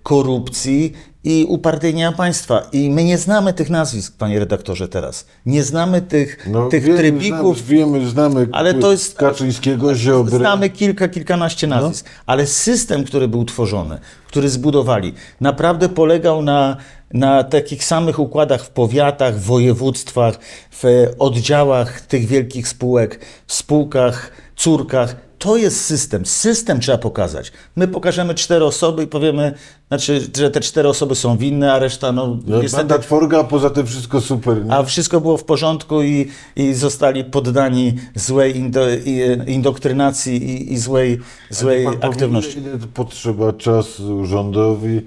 korupcji 0.02 0.92
i 1.24 1.44
upartyjnienia 1.48 2.12
państwa. 2.12 2.62
I 2.72 2.90
my 2.90 3.04
nie 3.04 3.18
znamy 3.18 3.52
tych 3.52 3.70
nazwisk, 3.70 4.16
panie 4.18 4.38
redaktorze, 4.38 4.88
teraz. 4.88 5.26
Nie 5.46 5.62
znamy 5.64 6.02
tych, 6.02 6.46
No, 6.50 6.68
tych 6.68 6.83
wiemy, 6.83 6.98
trybików. 6.98 7.59
Znamy, 7.59 7.70
wiemy, 7.78 8.09
znamy 8.11 8.48
Ale 8.52 8.74
to 8.74 8.92
jest- 8.92 9.16
Kaczyńskiego, 9.18 9.94
Ziobrę. 9.94 10.38
Znamy 10.38 10.70
kilka, 10.70 11.09
kilkanaście 11.09 11.66
nazwisk, 11.66 12.07
ale 12.26 12.46
system, 12.46 13.04
który 13.04 13.28
był 13.28 13.44
tworzony, 13.44 13.98
który 14.26 14.48
zbudowali, 14.48 15.14
naprawdę 15.40 15.88
polegał 15.88 16.42
na, 16.42 16.76
na 17.12 17.44
takich 17.44 17.85
samych 17.85 18.18
układach 18.18 18.64
w 18.64 18.68
powiatach, 18.70 19.35
w 19.37 19.44
województwach, 19.44 20.38
w 20.70 20.85
oddziałach 21.18 22.00
tych 22.00 22.26
wielkich 22.26 22.68
spółek, 22.68 23.20
w 23.46 23.52
spółkach, 23.54 24.30
córkach. 24.57 25.16
To 25.44 25.57
jest 25.57 25.80
system. 25.80 26.26
System 26.26 26.80
trzeba 26.80 26.98
pokazać. 26.98 27.52
My 27.76 27.88
pokażemy 27.88 28.35
cztery 28.35 28.64
osoby 28.64 29.02
i 29.02 29.07
powiemy, 29.07 29.54
znaczy, 29.88 30.20
że 30.37 30.50
te 30.50 30.61
cztery 30.61 30.88
osoby 30.88 31.14
są 31.14 31.37
winne, 31.37 31.72
a 31.72 31.78
reszta, 31.78 32.12
no, 32.12 32.38
No, 32.46 32.62
niestety, 32.62 32.83
Mandat 32.83 33.04
Forga, 33.04 33.40
a 33.40 33.44
poza 33.44 33.70
tym 33.70 33.87
wszystko 33.87 34.20
super. 34.20 34.64
Nie? 34.64 34.72
a 34.72 34.83
wszystko 34.83 35.20
było 35.20 35.37
w 35.37 35.44
porządku 35.44 36.02
i, 36.02 36.28
i 36.57 36.74
zostali 36.74 37.24
poddani 37.24 37.94
złej 38.14 38.57
indo, 38.57 38.80
i, 38.90 39.20
indoktrynacji 39.46 40.50
i, 40.50 40.72
i 40.72 40.78
złej, 40.78 41.20
złej 41.50 41.87
aktywności. 41.87 42.59
Ile, 42.59 42.78
potrzeba 42.94 43.52
czasu 43.52 44.26
rządowi, 44.26 45.02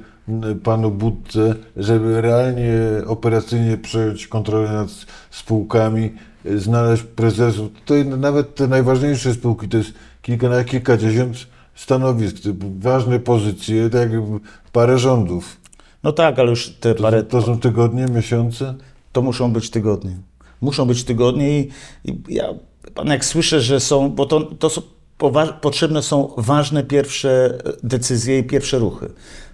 panu 0.64 0.92
Budce, 0.92 1.56
żeby 1.78 2.22
realnie, 2.22 2.72
operacyjnie 3.08 3.78
przejąć 3.78 4.28
kontrolę 4.28 4.72
nad 4.72 4.90
spółkami, 5.32 6.14
y, 6.46 6.60
znaleźć 6.60 7.04
prezesów. 7.04 7.70
To 7.86 7.94
nawet 8.18 8.56
te 8.56 8.68
najważniejsze 8.68 9.34
spółki 9.34 9.70
to 9.70 9.78
jest 9.78 9.94
kilka, 10.28 10.50
na 10.50 10.64
kilkadziesiąt 10.64 11.48
stanowisk, 11.76 12.36
ważne 12.80 13.20
pozycje, 13.20 13.90
tak 13.90 14.12
jak 14.12 14.22
parę 14.72 15.00
rządów. 15.00 15.58
No 16.04 16.12
tak, 16.12 16.40
ale 16.40 16.50
już 16.50 16.70
te 16.70 16.96
To, 16.96 17.04
parę, 17.04 17.24
to 17.24 17.42
są 17.42 17.60
tygodnie, 17.60 18.06
miesiące? 18.06 18.76
to 19.12 19.22
muszą 19.22 19.52
być 19.52 19.70
tygodnie. 19.70 20.18
Muszą 20.62 20.86
być 20.86 21.04
tygodnie 21.04 21.60
i, 21.60 21.70
i 22.06 22.20
ja, 22.28 22.54
pan 22.96 23.08
jak 23.08 23.26
słyszę, 23.26 23.62
że 23.62 23.80
są, 23.80 24.10
bo 24.10 24.26
to, 24.26 24.42
to 24.42 24.70
są, 24.70 24.82
potrzebne 25.62 26.04
są 26.04 26.34
ważne 26.38 26.84
pierwsze 26.84 27.58
decyzje 27.84 28.40
i 28.40 28.44
pierwsze 28.44 28.80
ruchy. 28.80 29.10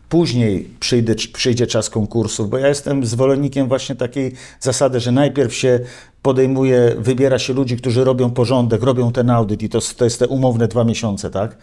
Później 0.10 0.70
przyjdzie, 0.80 1.16
przyjdzie 1.34 1.68
czas 1.68 1.90
konkursów, 1.90 2.50
bo 2.50 2.58
ja 2.58 2.68
jestem 2.68 3.06
zwolennikiem 3.06 3.68
właśnie 3.68 3.96
takiej 3.96 4.34
zasady, 4.60 5.00
że 5.00 5.12
najpierw 5.12 5.54
się 5.56 5.80
podejmuje, 6.22 6.96
wybiera 6.98 7.40
się 7.40 7.54
ludzi, 7.54 7.78
którzy 7.78 8.04
robią 8.04 8.32
porządek, 8.32 8.84
robią 8.84 9.12
ten 9.12 9.30
audyt 9.30 9.64
i 9.64 9.70
to, 9.70 9.80
to 9.98 10.04
jest 10.04 10.20
te 10.20 10.28
umowne 10.28 10.68
dwa 10.68 10.84
miesiące, 10.84 11.30
tak? 11.30 11.58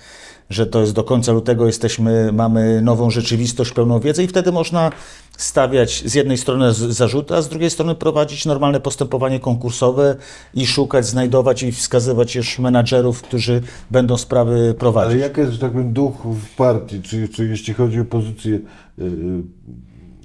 Że 0.51 0.67
to 0.67 0.81
jest 0.81 0.93
do 0.93 1.05
końca 1.05 1.33
lutego 1.33 1.67
jesteśmy, 1.67 2.33
mamy 2.33 2.83
nową 2.83 3.11
rzeczywistość, 3.11 3.73
pełną 3.73 4.01
wiedzę 4.01 4.25
i 4.25 4.27
wtedy 4.27 4.53
można 4.53 4.91
stawiać 5.37 6.03
z 6.07 6.15
jednej 6.15 6.39
strony 6.39 6.73
zarzuty, 6.75 7.35
a 7.35 7.43
z 7.43 7.49
drugiej 7.49 7.71
strony 7.71 7.95
prowadzić 7.95 8.47
normalne 8.47 8.81
postępowanie 8.81 9.41
konkursowe 9.41 10.17
i 10.55 10.67
szukać, 10.67 11.07
znajdować 11.07 11.63
i 11.63 11.73
wskazywać 11.73 12.35
już 12.37 12.59
menadżerów, 12.59 13.23
którzy 13.23 13.63
będą 13.91 14.17
sprawy 14.17 14.75
prowadzić. 14.79 15.13
Ale 15.13 15.21
jaki 15.21 15.41
jest, 15.41 15.53
że 15.53 15.59
tak 15.59 15.73
powiem, 15.73 15.93
duch 15.93 16.15
w 16.25 16.57
partii, 16.57 17.03
czy, 17.03 17.29
czy 17.29 17.49
jeśli 17.49 17.75
chodzi 17.75 18.01
o 18.01 18.05
pozycję 18.05 18.55
y, 18.55 19.03
y, 19.03 19.43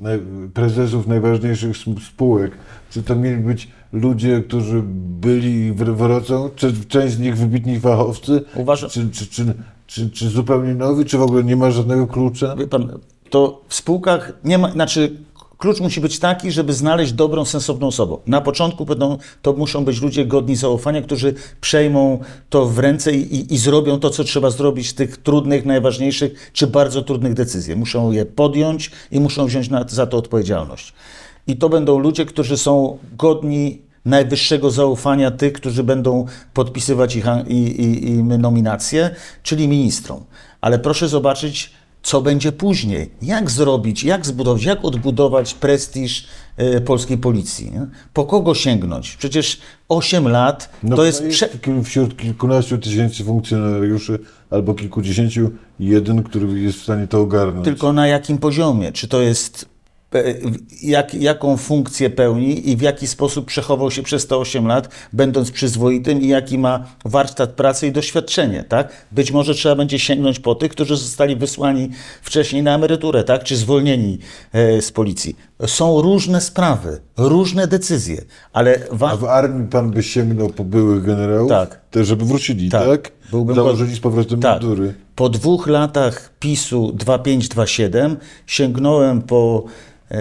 naj- 0.01 0.49
prezesów 0.53 1.07
najważniejszych 1.07 1.77
spółek, 2.07 2.51
czy 2.89 3.03
to 3.03 3.15
mieli 3.15 3.37
być 3.37 3.67
ludzie, 3.93 4.43
którzy 4.47 4.81
byli 5.21 5.65
i 5.65 5.73
wr- 5.73 5.95
wracą, 5.95 6.49
czy 6.55 6.73
część 6.87 7.13
z 7.13 7.19
nich 7.19 7.37
wybitni 7.37 7.79
fachowcy, 7.79 8.41
Uważam- 8.55 8.89
czy, 8.89 9.09
czy, 9.09 9.27
czy, 9.27 9.53
czy, 9.87 10.09
czy 10.09 10.29
zupełnie 10.29 10.73
nowi, 10.73 11.05
czy 11.05 11.17
w 11.17 11.21
ogóle 11.21 11.43
nie 11.43 11.55
ma 11.55 11.71
żadnego 11.71 12.07
klucza? 12.07 12.55
Wie 12.55 12.67
pan, 12.67 12.99
to 13.29 13.61
w 13.67 13.75
spółkach 13.75 14.33
nie 14.43 14.57
ma, 14.57 14.71
znaczy 14.71 15.17
klucz 15.57 15.79
musi 15.79 16.01
być 16.01 16.19
taki, 16.19 16.51
żeby 16.51 16.73
znaleźć 16.73 17.13
dobrą, 17.13 17.45
sensowną 17.45 17.87
osobę. 17.87 18.17
Na 18.27 18.41
początku 18.41 18.85
będą, 18.85 19.17
to 19.41 19.53
muszą 19.53 19.85
być 19.85 20.01
ludzie 20.01 20.25
godni 20.25 20.55
zaufania, 20.55 21.01
którzy 21.01 21.33
przejmą 21.61 22.19
to 22.49 22.65
w 22.65 22.79
ręce 22.79 23.13
i, 23.13 23.35
i, 23.35 23.53
i 23.53 23.57
zrobią 23.57 23.99
to, 23.99 24.09
co 24.09 24.23
trzeba 24.23 24.49
zrobić 24.49 24.93
tych 24.93 25.17
trudnych, 25.17 25.65
najważniejszych 25.65 26.51
czy 26.53 26.67
bardzo 26.67 27.01
trudnych 27.01 27.33
decyzjach. 27.33 27.77
Muszą 27.77 28.11
je 28.11 28.25
podjąć 28.25 28.91
i 29.11 29.19
muszą 29.19 29.45
wziąć 29.45 29.69
na, 29.69 29.85
za 29.87 30.07
to 30.07 30.17
odpowiedzialność. 30.17 30.93
I 31.47 31.57
to 31.57 31.69
będą 31.69 31.99
ludzie, 31.99 32.25
którzy 32.25 32.57
są 32.57 32.97
godni 33.17 33.84
najwyższego 34.05 34.71
zaufania 34.71 35.31
tych, 35.31 35.53
którzy 35.53 35.83
będą 35.83 36.25
podpisywać 36.53 37.15
ich 37.15 37.25
i, 37.47 37.53
i, 37.53 38.09
i 38.09 38.23
nominacje, 38.23 39.09
czyli 39.43 39.67
ministrom. 39.67 40.23
Ale 40.61 40.79
proszę 40.79 41.07
zobaczyć, 41.07 41.71
co 42.03 42.21
będzie 42.21 42.51
później. 42.51 43.09
Jak 43.21 43.51
zrobić, 43.51 44.03
jak 44.03 44.25
zbudować, 44.25 44.63
jak 44.63 44.85
odbudować 44.85 45.53
prestiż 45.53 46.27
e, 46.57 46.81
polskiej 46.81 47.17
policji. 47.17 47.71
Nie? 47.71 47.87
Po 48.13 48.25
kogo 48.25 48.55
sięgnąć? 48.55 49.15
Przecież 49.15 49.59
8 49.89 50.27
lat 50.27 50.69
No, 50.83 50.95
to 50.95 51.05
jest... 51.05 51.23
Prze- 51.29 51.49
kil- 51.61 51.83
wśród 51.83 52.17
kilkunastu 52.17 52.77
tysięcy 52.77 53.23
funkcjonariuszy 53.23 54.19
albo 54.49 54.73
kilkudziesięciu 54.73 55.51
jeden, 55.79 56.23
który 56.23 56.61
jest 56.61 56.77
w 56.79 56.83
stanie 56.83 57.07
to 57.07 57.21
ogarnąć. 57.21 57.65
tylko 57.65 57.93
na 57.93 58.07
jakim 58.07 58.37
poziomie? 58.37 58.91
Czy 58.91 59.07
to 59.07 59.21
jest 59.21 59.65
jak, 60.83 61.13
jaką 61.13 61.57
funkcję 61.57 62.09
pełni 62.09 62.69
i 62.69 62.77
w 62.77 62.81
jaki 62.81 63.07
sposób 63.07 63.45
przechował 63.45 63.91
się 63.91 64.03
przez 64.03 64.27
te 64.27 64.37
8 64.37 64.67
lat, 64.67 64.89
będąc 65.13 65.51
przyzwoitym 65.51 66.21
i 66.21 66.27
jaki 66.27 66.57
ma 66.57 66.85
warsztat 67.05 67.49
pracy 67.49 67.87
i 67.87 67.91
doświadczenie, 67.91 68.63
tak? 68.63 68.89
Być 69.11 69.31
może 69.31 69.55
trzeba 69.55 69.75
będzie 69.75 69.99
sięgnąć 69.99 70.39
po 70.39 70.55
tych, 70.55 70.71
którzy 70.71 70.97
zostali 70.97 71.35
wysłani 71.35 71.89
wcześniej 72.21 72.63
na 72.63 72.75
emeryturę, 72.75 73.23
tak? 73.23 73.43
Czy 73.43 73.55
zwolnieni 73.57 74.17
e, 74.53 74.81
z 74.81 74.91
policji. 74.91 75.35
Są 75.65 76.01
różne 76.01 76.41
sprawy, 76.41 76.99
różne 77.17 77.67
decyzje, 77.67 78.21
ale 78.53 78.79
wa- 78.91 79.11
A 79.11 79.15
w 79.17 79.25
armii 79.25 79.67
pan 79.67 79.91
by 79.91 80.03
sięgnął 80.03 80.49
po 80.49 80.63
byłych 80.63 81.03
generałów? 81.03 81.49
Tak. 81.49 81.81
Te, 81.91 82.05
żeby 82.05 82.25
wrócili, 82.25 82.69
tak? 82.69 82.87
Tak. 82.87 83.11
Byłbym 83.35 83.55
Założyli 83.55 83.95
z 83.95 83.99
powrotem 83.99 84.39
Tak. 84.39 84.61
mundury. 84.61 84.93
Po 85.15 85.29
dwóch 85.29 85.67
latach 85.67 86.31
PiSu 86.39 86.91
2527 86.91 88.17
sięgnąłem 88.47 89.21
po 89.21 89.63
e, 90.11 90.15
e, 90.15 90.19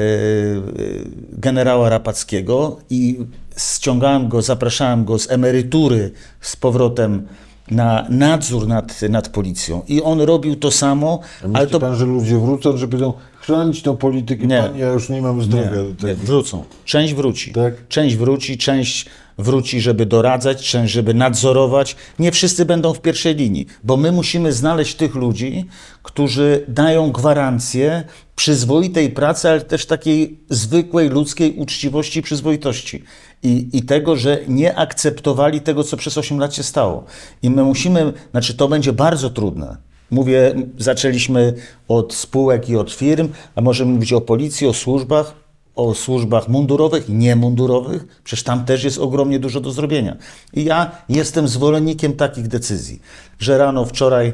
generała 1.32 1.88
Rapackiego 1.88 2.76
i 2.90 3.18
ściągałem 3.58 4.28
go, 4.28 4.42
zapraszałem 4.42 5.04
go 5.04 5.18
z 5.18 5.30
emerytury 5.30 6.10
z 6.40 6.56
powrotem 6.56 7.26
na 7.70 8.06
nadzór 8.10 8.68
nad, 8.68 9.02
nad 9.02 9.28
policją. 9.28 9.82
I 9.88 10.02
on 10.02 10.20
robił 10.20 10.56
to 10.56 10.70
samo, 10.70 11.20
A 11.54 11.58
ale 11.58 11.66
to 11.66 11.80
pan, 11.80 11.96
że 11.96 12.04
ludzie 12.06 12.38
wrócą, 12.38 12.76
że 12.76 12.88
będą 12.88 13.12
chronić 13.40 13.82
tą 13.82 13.96
politykę? 13.96 14.46
Nie. 14.46 14.62
Panie, 14.62 14.80
ja 14.80 14.88
już 14.92 15.08
nie 15.08 15.22
mam 15.22 15.42
zdrowia 15.42 15.70
do 15.70 15.82
Nie, 15.82 15.94
tego. 15.94 16.20
wrócą. 16.24 16.64
Część 16.84 17.14
wróci. 17.14 17.52
Tak. 17.52 17.88
Część 17.88 18.16
wróci, 18.16 18.58
część 18.58 19.06
wróci, 19.38 19.80
żeby 19.80 20.06
doradzać, 20.06 20.70
część, 20.70 20.92
żeby 20.92 21.14
nadzorować. 21.14 21.96
Nie 22.18 22.32
wszyscy 22.32 22.64
będą 22.64 22.94
w 22.94 23.00
pierwszej 23.00 23.34
linii, 23.34 23.66
bo 23.84 23.96
my 23.96 24.12
musimy 24.12 24.52
znaleźć 24.52 24.94
tych 24.94 25.14
ludzi, 25.14 25.64
którzy 26.02 26.64
dają 26.68 27.12
gwarancję 27.12 28.04
przyzwoitej 28.36 29.10
pracy, 29.10 29.48
ale 29.48 29.60
też 29.60 29.86
takiej 29.86 30.38
zwykłej 30.50 31.08
ludzkiej 31.08 31.56
uczciwości 31.56 32.18
i 32.18 32.22
przyzwoitości. 32.22 33.02
I, 33.42 33.68
I 33.72 33.82
tego, 33.82 34.16
że 34.16 34.38
nie 34.48 34.78
akceptowali 34.78 35.60
tego, 35.60 35.84
co 35.84 35.96
przez 35.96 36.18
8 36.18 36.38
lat 36.38 36.54
się 36.54 36.62
stało. 36.62 37.04
I 37.42 37.50
my 37.50 37.64
musimy, 37.64 38.12
znaczy 38.30 38.54
to 38.54 38.68
będzie 38.68 38.92
bardzo 38.92 39.30
trudne. 39.30 39.76
Mówię, 40.10 40.54
zaczęliśmy 40.78 41.54
od 41.88 42.14
spółek 42.14 42.68
i 42.68 42.76
od 42.76 42.92
firm, 42.92 43.28
a 43.54 43.60
możemy 43.60 43.92
mówić 43.92 44.12
o 44.12 44.20
policji, 44.20 44.66
o 44.66 44.72
służbach, 44.72 45.43
o 45.76 45.94
służbach 45.94 46.48
mundurowych 46.48 47.08
niemundurowych, 47.08 48.20
przecież 48.24 48.42
tam 48.42 48.64
też 48.64 48.84
jest 48.84 48.98
ogromnie 48.98 49.38
dużo 49.38 49.60
do 49.60 49.72
zrobienia. 49.72 50.16
I 50.52 50.64
ja 50.64 50.90
jestem 51.08 51.48
zwolennikiem 51.48 52.12
takich 52.12 52.48
decyzji, 52.48 53.00
że 53.38 53.58
rano 53.58 53.84
wczoraj, 53.84 54.32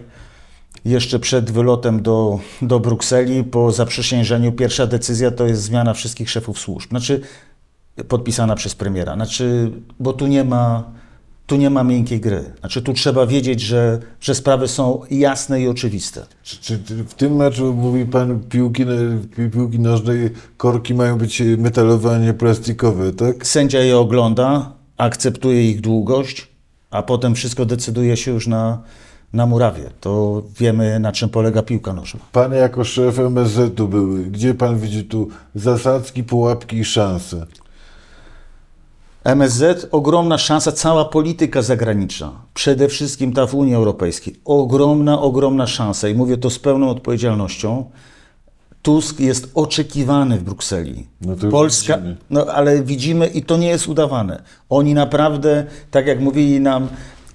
jeszcze 0.85 1.19
przed 1.19 1.51
wylotem 1.51 2.03
do, 2.03 2.41
do 2.63 2.81
Brukseli, 2.81 3.45
po 3.45 3.73
zaprzysiężeniu, 3.73 4.53
pierwsza 4.53 4.87
decyzja 4.87 5.31
to 5.31 5.47
jest 5.47 5.63
zmiana 5.63 5.95
wszystkich 5.95 6.31
szefów 6.31 6.59
służb. 6.59 6.91
Znaczy, 6.91 7.21
podpisana 8.09 8.57
przez 8.57 8.75
premiera. 8.75 9.15
Znaczy, 9.15 9.71
bo 10.01 10.13
tu 10.13 10.27
nie 10.27 10.45
ma, 10.45 10.91
tu 11.51 11.57
nie 11.57 11.71
ma 11.71 11.85
miękkiej 11.85 12.21
gry. 12.21 12.45
Znaczy, 12.61 12.83
tu 12.83 12.93
trzeba 12.93 13.27
wiedzieć, 13.27 13.61
że, 13.61 13.99
że 14.21 14.35
sprawy 14.35 14.69
są 14.69 15.01
jasne 15.11 15.63
i 15.63 15.69
oczywiste. 15.69 16.27
Czy, 16.43 16.57
czy, 16.59 16.79
w 17.05 17.15
tym 17.15 17.37
meczu, 17.37 17.75
mówi 17.75 18.05
pan, 18.07 18.41
piłki, 18.41 18.85
pi- 19.37 19.51
piłki 19.51 19.79
nożnej, 19.79 20.31
korki 20.57 20.95
mają 20.95 21.19
być 21.19 21.43
metalowe, 21.59 22.15
a 22.15 22.19
nie 22.19 22.35
plastikowe, 22.35 23.13
tak? 23.13 23.47
Sędzia 23.47 23.79
je 23.81 23.99
ogląda, 23.99 24.73
akceptuje 24.97 25.71
ich 25.71 25.81
długość, 25.81 26.49
a 26.91 27.03
potem 27.03 27.35
wszystko 27.35 27.65
decyduje 27.67 28.17
się 28.17 28.31
już 28.31 28.47
na, 28.47 28.83
na 29.33 29.47
murawie. 29.47 29.91
To 30.01 30.43
wiemy, 30.59 31.01
na 31.01 31.13
czym 31.13 31.29
polega 31.29 31.63
piłka 31.63 31.93
nożna. 31.93 32.21
Pan 32.33 32.53
jako 32.53 32.85
szef 32.85 33.19
MSZ-u 33.19 33.89
były. 33.89 34.25
Gdzie 34.25 34.55
pan 34.55 34.79
widzi 34.79 35.05
tu 35.05 35.29
zasadzki, 35.55 36.25
pułapki 36.25 36.77
i 36.77 36.85
szanse? 36.85 37.47
MSZ, 39.25 39.89
ogromna 39.91 40.39
szansa, 40.39 40.73
cała 40.73 41.05
polityka 41.05 41.63
zagraniczna, 41.63 42.33
przede 42.55 42.89
wszystkim 42.89 43.33
ta 43.33 43.47
w 43.47 43.55
Unii 43.55 43.75
Europejskiej, 43.75 44.41
ogromna, 44.45 45.21
ogromna 45.21 45.67
szansa 45.67 46.09
i 46.09 46.15
mówię 46.15 46.37
to 46.37 46.51
z 46.51 46.59
pełną 46.59 46.91
odpowiedzialnością. 46.91 47.91
Tusk 48.83 49.21
jest 49.21 49.51
oczekiwany 49.55 50.39
w 50.39 50.43
Brukseli. 50.43 51.07
No 51.21 51.37
Polska, 51.51 51.97
widzimy. 51.97 52.17
no 52.31 52.47
ale 52.47 52.83
widzimy 52.83 53.27
i 53.27 53.43
to 53.43 53.57
nie 53.57 53.69
jest 53.69 53.89
udawane. 53.89 54.43
Oni 54.69 54.95
naprawdę, 54.95 55.65
tak 55.91 56.07
jak 56.07 56.21
mówili 56.21 56.61
nam 56.61 56.89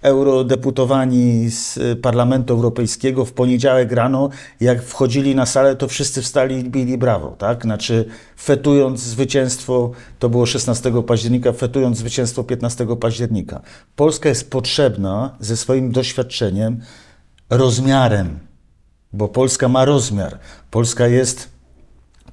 eurodeputowani 0.06 1.52
z 1.52 1.78
y, 1.78 1.96
Parlamentu 1.96 2.54
Europejskiego 2.54 3.26
w 3.26 3.34
poniedziałek 3.34 3.91
rano, 3.91 4.30
jak 4.60 4.84
wchodzili 4.84 5.36
na 5.36 5.46
salę, 5.46 5.76
to 5.76 5.88
wszyscy 5.88 6.22
wstali 6.22 6.60
i 6.60 6.70
bili 6.70 6.98
brawo, 6.98 7.36
tak? 7.38 7.63
Znaczy 7.63 8.06
fetując 8.38 9.00
zwycięstwo, 9.00 9.91
to 10.20 10.30
było 10.30 10.46
16 10.46 11.04
października, 11.04 11.54
fetując 11.54 11.98
zwycięstwo 11.98 12.44
15 12.44 12.88
października. 13.00 13.62
Polska 13.96 14.30
jest 14.30 14.52
potrzebna 14.52 15.36
ze 15.39 15.58
swoim 15.58 15.91
doświadczeniem, 15.91 16.82
rozmiarem, 17.50 18.39
bo 19.13 19.28
Polska 19.28 19.68
ma 19.68 19.86
rozmiar. 19.86 20.39
Polska 20.72 21.08
jest 21.08 21.55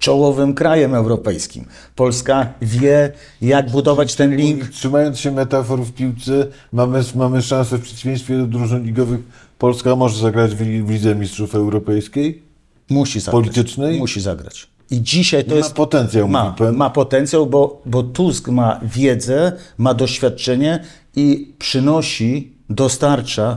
czołowym 0.02 0.54
krajem 0.54 0.94
europejskim. 0.94 1.64
Polska 1.96 2.46
wie, 2.62 3.12
jak 3.42 3.70
budować 3.70 4.14
ten 4.14 4.36
link. 4.36 4.68
Trzymając 4.68 5.18
się 5.18 5.30
metafor 5.30 5.80
w 5.80 5.92
piłce, 5.92 6.46
mamy, 6.72 7.00
mamy 7.14 7.42
szansę 7.42 7.78
w 7.78 7.82
przeciwieństwie 7.82 8.38
do 8.38 8.46
drużyn 8.46 8.84
ligowych. 8.84 9.20
Polska 9.58 9.96
może 9.96 10.20
zagrać 10.20 10.54
w, 10.54 10.86
w 10.86 10.90
Lidze 10.90 11.14
Mistrzów 11.14 11.54
Europejskiej. 11.54 12.42
Musi 12.90 13.20
zagrać. 13.20 13.42
Politycznej? 13.42 13.98
Musi 13.98 14.20
zagrać. 14.20 14.66
I 14.90 15.02
dzisiaj 15.02 15.44
to 15.44 15.50
Ma 15.50 15.56
jest. 15.56 15.72
potencjał, 15.72 16.28
ma, 16.28 16.44
mówi 16.44 16.58
pan. 16.58 16.76
ma 16.76 16.90
potencjał, 16.90 17.46
bo, 17.46 17.82
bo 17.86 18.02
Tusk 18.02 18.48
ma 18.48 18.80
wiedzę, 18.82 19.52
ma 19.78 19.94
doświadczenie 19.94 20.84
i 21.16 21.54
przynosi, 21.58 22.52
dostarcza, 22.70 23.56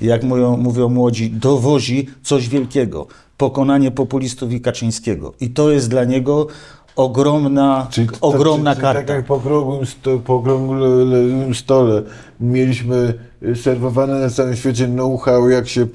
jak 0.00 0.22
mówią, 0.22 0.56
mówią 0.56 0.88
młodzi, 0.88 1.30
dowozi 1.30 2.06
coś 2.22 2.48
wielkiego. 2.48 3.06
Pokonanie 3.36 3.90
populistów 3.90 4.52
i 4.52 4.60
Kaczyńskiego. 4.60 5.34
I 5.40 5.50
to 5.50 5.70
jest 5.70 5.88
dla 5.88 6.04
niego 6.04 6.46
ogromna, 6.96 7.86
Czyli, 7.90 8.08
ogromna 8.20 8.70
czyli, 8.70 8.80
czyli 8.80 8.82
karta. 8.82 9.06
Tak 9.06 9.16
jak 9.16 9.26
po 9.26 9.34
okrągłym, 9.34 9.86
sto, 9.86 10.18
po 10.18 10.34
okrągłym 10.34 11.54
stole 11.54 12.02
mieliśmy 12.40 13.14
serwowane 13.54 14.20
na 14.20 14.30
całym 14.30 14.56
świecie 14.56 14.86
know-how, 14.86 15.48
jak 15.48 15.68
się 15.68 15.86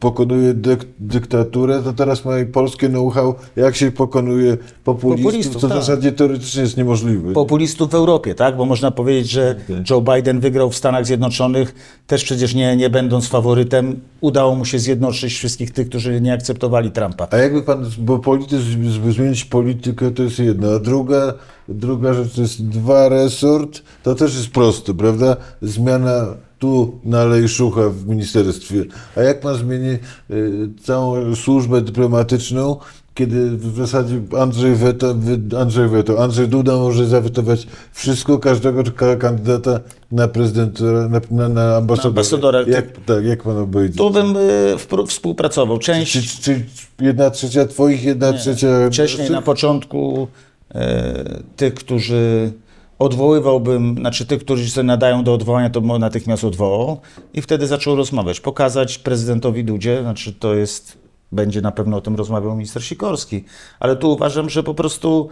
pokonuje 0.00 0.54
dyk, 0.54 0.86
dyktaturę, 0.98 1.82
to 1.82 1.92
teraz 1.92 2.24
mamy 2.24 2.46
polskie 2.46 2.88
know-how, 2.88 3.34
jak 3.56 3.76
się 3.76 3.90
pokonuje 3.90 4.56
populistów, 4.84 5.24
Populistów, 5.24 5.62
co 5.62 5.68
w 5.68 5.70
tak. 5.70 5.78
zasadzie 5.78 6.12
teoretycznie 6.12 6.62
jest 6.62 6.76
niemożliwe. 6.76 7.32
populistów 7.32 7.90
w 7.90 7.94
Europie, 7.94 8.34
tak? 8.34 8.56
Bo 8.56 8.64
można 8.64 8.90
powiedzieć, 8.90 9.30
że 9.30 9.56
Joe 9.90 10.00
Biden 10.00 10.40
wygrał 10.40 10.70
w 10.70 10.76
Stanach 10.76 11.06
Zjednoczonych, 11.06 11.74
też 12.06 12.24
przecież 12.24 12.54
nie, 12.54 12.76
nie 12.76 12.90
będąc 12.90 13.28
faworytem, 13.28 14.00
udało 14.20 14.54
mu 14.54 14.64
się 14.64 14.78
zjednoczyć 14.78 15.32
wszystkich 15.34 15.70
tych, 15.70 15.88
którzy 15.88 16.20
nie 16.20 16.32
akceptowali 16.32 16.90
Trumpa. 16.90 17.28
A 17.30 17.36
jakby 17.36 17.62
pan, 17.62 17.90
bo 17.98 18.18
polityk, 18.18 18.58
żeby 18.60 19.12
zmienić 19.12 19.44
politykę, 19.44 20.10
to 20.10 20.22
jest 20.22 20.38
jedna, 20.38 20.68
a 20.68 20.78
druga, 20.78 21.34
druga 21.68 22.14
rzecz 22.14 22.34
to 22.34 22.40
jest 22.40 22.68
dwa 22.68 23.08
resort, 23.08 23.82
to 24.02 24.14
też 24.14 24.34
jest 24.34 24.50
proste, 24.50 24.94
prawda? 24.94 25.36
Zmiana 25.62 26.26
tu 26.58 26.98
nalej 27.04 27.48
szucha 27.48 27.88
w 27.90 28.06
ministerstwie. 28.06 28.84
A 29.16 29.20
jak 29.20 29.40
pan 29.40 29.54
zmieni 29.56 29.98
y, 30.30 30.68
całą 30.82 31.34
służbę 31.34 31.80
dyplomatyczną, 31.80 32.76
kiedy 33.14 33.50
w 33.50 33.76
zasadzie 33.76 34.20
Andrzej 34.40 34.74
Weto, 34.74 35.14
Andrzej 35.60 35.88
Weto, 35.88 36.22
Andrzej 36.24 36.48
Duda 36.48 36.76
może 36.76 37.06
zawetować 37.06 37.66
wszystko, 37.92 38.38
każdego 38.38 38.82
ka- 38.84 39.16
kandydata 39.16 39.80
na 40.12 40.28
prezydenta, 40.28 40.84
na, 41.30 41.48
na, 41.48 41.76
ambasadora. 41.76 42.08
ambasadora, 42.10 42.62
Jak, 42.62 42.86
tak, 43.06 43.24
jak 43.24 43.42
pan 43.42 43.56
obejdzie? 43.58 43.98
Tu 43.98 44.10
bym 44.10 44.36
y, 44.36 45.06
współpracował. 45.06 45.78
Część 45.78 46.12
Czy, 46.12 46.42
czy 46.42 46.64
jedna 47.00 47.30
trzecia 47.30 47.66
twoich, 47.66 48.04
jedna 48.04 48.32
trzecia 48.32 48.68
wcześniej 48.90 49.30
na 49.30 49.42
początku 49.42 50.28
e, 50.74 51.40
tych, 51.56 51.74
którzy 51.74 52.52
odwoływałbym, 52.98 53.94
znaczy 53.94 54.26
tych, 54.26 54.40
którzy 54.40 54.70
się 54.70 54.82
nadają 54.82 55.24
do 55.24 55.34
odwołania, 55.34 55.70
to 55.70 55.80
natychmiast 55.80 56.44
odwołał 56.44 57.00
i 57.34 57.42
wtedy 57.42 57.66
zaczął 57.66 57.96
rozmawiać, 57.96 58.40
pokazać 58.40 58.98
prezydentowi 58.98 59.64
Dudzie, 59.64 60.02
znaczy 60.02 60.32
to 60.32 60.54
jest, 60.54 60.98
będzie 61.32 61.60
na 61.60 61.72
pewno 61.72 61.96
o 61.96 62.00
tym 62.00 62.16
rozmawiał 62.16 62.56
minister 62.56 62.84
Sikorski, 62.84 63.44
ale 63.80 63.96
tu 63.96 64.12
uważam, 64.12 64.50
że 64.50 64.62
po 64.62 64.74
prostu 64.74 65.28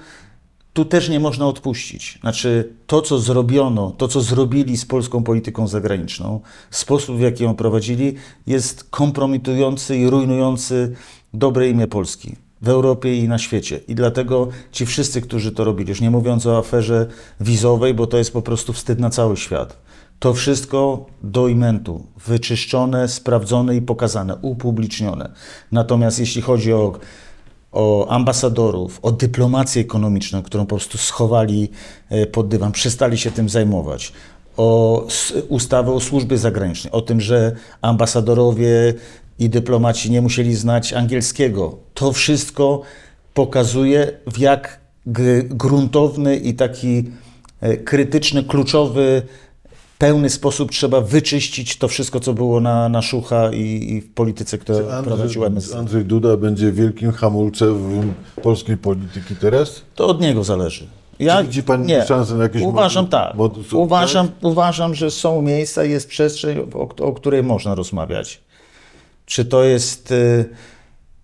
tu 0.72 0.84
też 0.84 1.08
nie 1.08 1.20
można 1.20 1.46
odpuścić. 1.46 2.18
Znaczy, 2.20 2.72
to, 2.86 3.02
co 3.02 3.18
zrobiono, 3.18 3.90
to, 3.90 4.08
co 4.08 4.20
zrobili 4.20 4.76
z 4.76 4.86
polską 4.86 5.24
polityką 5.24 5.68
zagraniczną, 5.68 6.40
sposób, 6.70 7.16
w 7.16 7.20
jaki 7.20 7.44
ją 7.44 7.56
prowadzili, 7.56 8.14
jest 8.46 8.84
kompromitujący 8.90 9.96
i 9.96 10.10
rujnujący 10.10 10.94
dobre 11.34 11.68
imię 11.68 11.86
Polski 11.86 12.36
w 12.64 12.68
Europie 12.68 13.16
i 13.16 13.28
na 13.28 13.38
świecie. 13.38 13.80
I 13.88 13.94
dlatego 13.94 14.48
ci 14.72 14.86
wszyscy, 14.86 15.20
którzy 15.20 15.52
to 15.52 15.64
robili, 15.64 15.88
już 15.88 16.00
nie 16.00 16.10
mówiąc 16.10 16.46
o 16.46 16.58
aferze 16.58 17.06
wizowej, 17.40 17.94
bo 17.94 18.06
to 18.06 18.18
jest 18.18 18.32
po 18.32 18.42
prostu 18.42 18.72
wstyd 18.72 18.98
na 18.98 19.10
cały 19.10 19.36
świat. 19.36 19.76
To 20.18 20.34
wszystko 20.34 21.06
do 21.22 21.48
imentu, 21.48 22.06
wyczyszczone, 22.26 23.08
sprawdzone 23.08 23.76
i 23.76 23.82
pokazane, 23.82 24.36
upublicznione. 24.36 25.30
Natomiast 25.72 26.18
jeśli 26.18 26.42
chodzi 26.42 26.72
o 26.72 26.98
o 27.74 28.08
ambasadorów, 28.08 28.98
o 29.02 29.12
dyplomację 29.12 29.82
ekonomiczną, 29.82 30.42
którą 30.42 30.64
po 30.64 30.76
prostu 30.76 30.98
schowali 30.98 31.70
e, 32.10 32.26
pod 32.26 32.48
dywan, 32.48 32.72
przestali 32.72 33.18
się 33.18 33.30
tym 33.30 33.48
zajmować, 33.48 34.12
o 34.56 35.06
ustawę 35.48 35.92
o 35.92 36.00
służbie 36.00 36.38
zagranicznej, 36.38 36.92
o 36.92 37.00
tym, 37.00 37.20
że 37.20 37.56
ambasadorowie 37.82 38.94
i 39.38 39.48
dyplomaci 39.48 40.10
nie 40.10 40.22
musieli 40.22 40.54
znać 40.54 40.92
angielskiego. 40.92 41.76
To 41.94 42.12
wszystko 42.12 42.82
pokazuje, 43.34 44.12
w 44.26 44.38
jak 44.38 44.80
gruntowny 45.44 46.36
i 46.36 46.54
taki 46.54 47.04
e, 47.60 47.76
krytyczny, 47.76 48.44
kluczowy, 48.44 49.22
pełny 49.98 50.30
sposób 50.30 50.70
trzeba 50.70 51.00
wyczyścić 51.00 51.76
to 51.76 51.88
wszystko, 51.88 52.20
co 52.20 52.34
było 52.34 52.60
na, 52.60 52.88
na 52.88 53.02
szucha 53.02 53.52
i, 53.52 53.92
i 53.92 54.00
w 54.00 54.12
polityce, 54.14 54.58
prowadziła 55.04 55.46
Andrzej, 55.46 55.46
MSZ. 55.46 55.74
Andrzej 55.74 56.04
Duda 56.04 56.36
będzie 56.36 56.72
wielkim 56.72 57.12
hamulcem 57.12 58.14
polskiej 58.42 58.76
polityki 58.76 59.36
teraz? 59.36 59.82
To 59.94 60.06
od 60.06 60.20
niego 60.20 60.44
zależy. 60.44 60.86
Ja 61.18 61.38
Czy 61.38 61.44
widzi 61.44 61.62
pan 61.62 61.86
nie. 61.86 62.06
szansę 62.06 62.34
na 62.34 62.42
jakieś 62.42 62.62
Uważam 62.62 63.04
mod- 63.04 63.10
tak. 63.10 63.34
Uważam, 63.72 64.28
uważam, 64.42 64.94
że 64.94 65.10
są 65.10 65.42
miejsca, 65.42 65.84
jest 65.84 66.08
przestrzeń, 66.08 66.58
o, 66.58 67.04
o 67.04 67.12
której 67.12 67.42
można 67.42 67.74
rozmawiać. 67.74 68.40
Czy 69.26 69.44
to 69.44 69.64
jest. 69.64 70.10
y, 70.12 70.44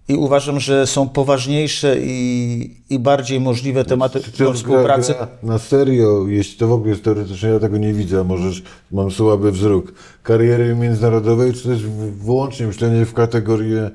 I 0.09 0.15
uważam, 0.17 0.61
że 0.61 0.87
są 0.87 1.09
poważniejsze 1.09 1.97
i, 2.01 2.77
i 2.91 2.99
bardziej 2.99 3.41
możliwe 3.41 3.85
tematy 3.85 4.21
Czy 4.21 4.45
do 4.45 4.53
współpracy. 4.53 5.13
Gra, 5.15 5.27
gra 5.27 5.37
na 5.43 5.59
serio, 5.59 6.27
jeśli 6.29 6.59
to 6.59 6.69
w 6.69 6.73
ogóle 6.73 6.91
jest 6.91 7.05
teoretycznie, 7.05 7.49
ja 7.49 7.59
tego 7.61 7.79
nie 7.79 7.93
widzę, 7.95 8.21
a 8.21 8.25
może 8.25 8.61
mam 8.93 9.11
słaby 9.11 9.53
wzrok, 9.53 9.93
kariery 10.23 10.75
międzynarodowej, 10.75 11.53
czy 11.53 11.63
też 11.69 11.83
wyłącznie 12.25 12.67
myślenie 12.67 13.05
w 13.05 13.15
kategorię 13.15 13.91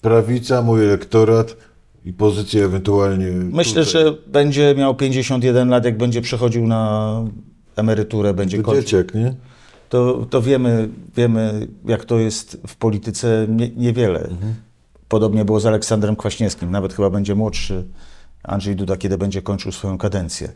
prawica, 0.00 0.62
mój 0.62 0.84
elektorat 0.84 1.56
i 2.04 2.12
pozycję 2.12 2.64
ewentualnie 2.64 3.26
Myślę, 3.30 3.84
tutaj. 3.84 4.02
że 4.02 4.14
będzie 4.26 4.74
miał 4.78 4.94
51 4.94 5.68
lat, 5.68 5.84
jak 5.84 5.98
będzie 5.98 6.20
przechodził 6.22 6.66
na 6.66 7.24
emeryturę, 7.76 8.34
będzie 8.34 8.62
kończył. 8.62 8.82
dzieciak, 8.82 9.14
nie? 9.14 9.34
To, 9.90 10.26
to 10.30 10.42
wiemy, 10.42 10.88
wiemy, 11.16 11.68
jak 11.84 12.04
to 12.04 12.18
jest 12.18 12.60
w 12.66 12.76
polityce 12.76 13.46
nie, 13.48 13.68
niewiele. 13.68 14.28
Podobnie 15.08 15.44
było 15.44 15.60
z 15.60 15.66
Aleksandrem 15.66 16.16
Kwaśniewskim, 16.16 16.70
nawet 16.70 16.94
chyba 16.94 17.10
będzie 17.10 17.34
młodszy 17.34 17.84
Andrzej 18.42 18.76
Duda, 18.76 18.96
kiedy 18.96 19.18
będzie 19.18 19.42
kończył 19.42 19.72
swoją 19.72 19.98
kadencję. 19.98 20.52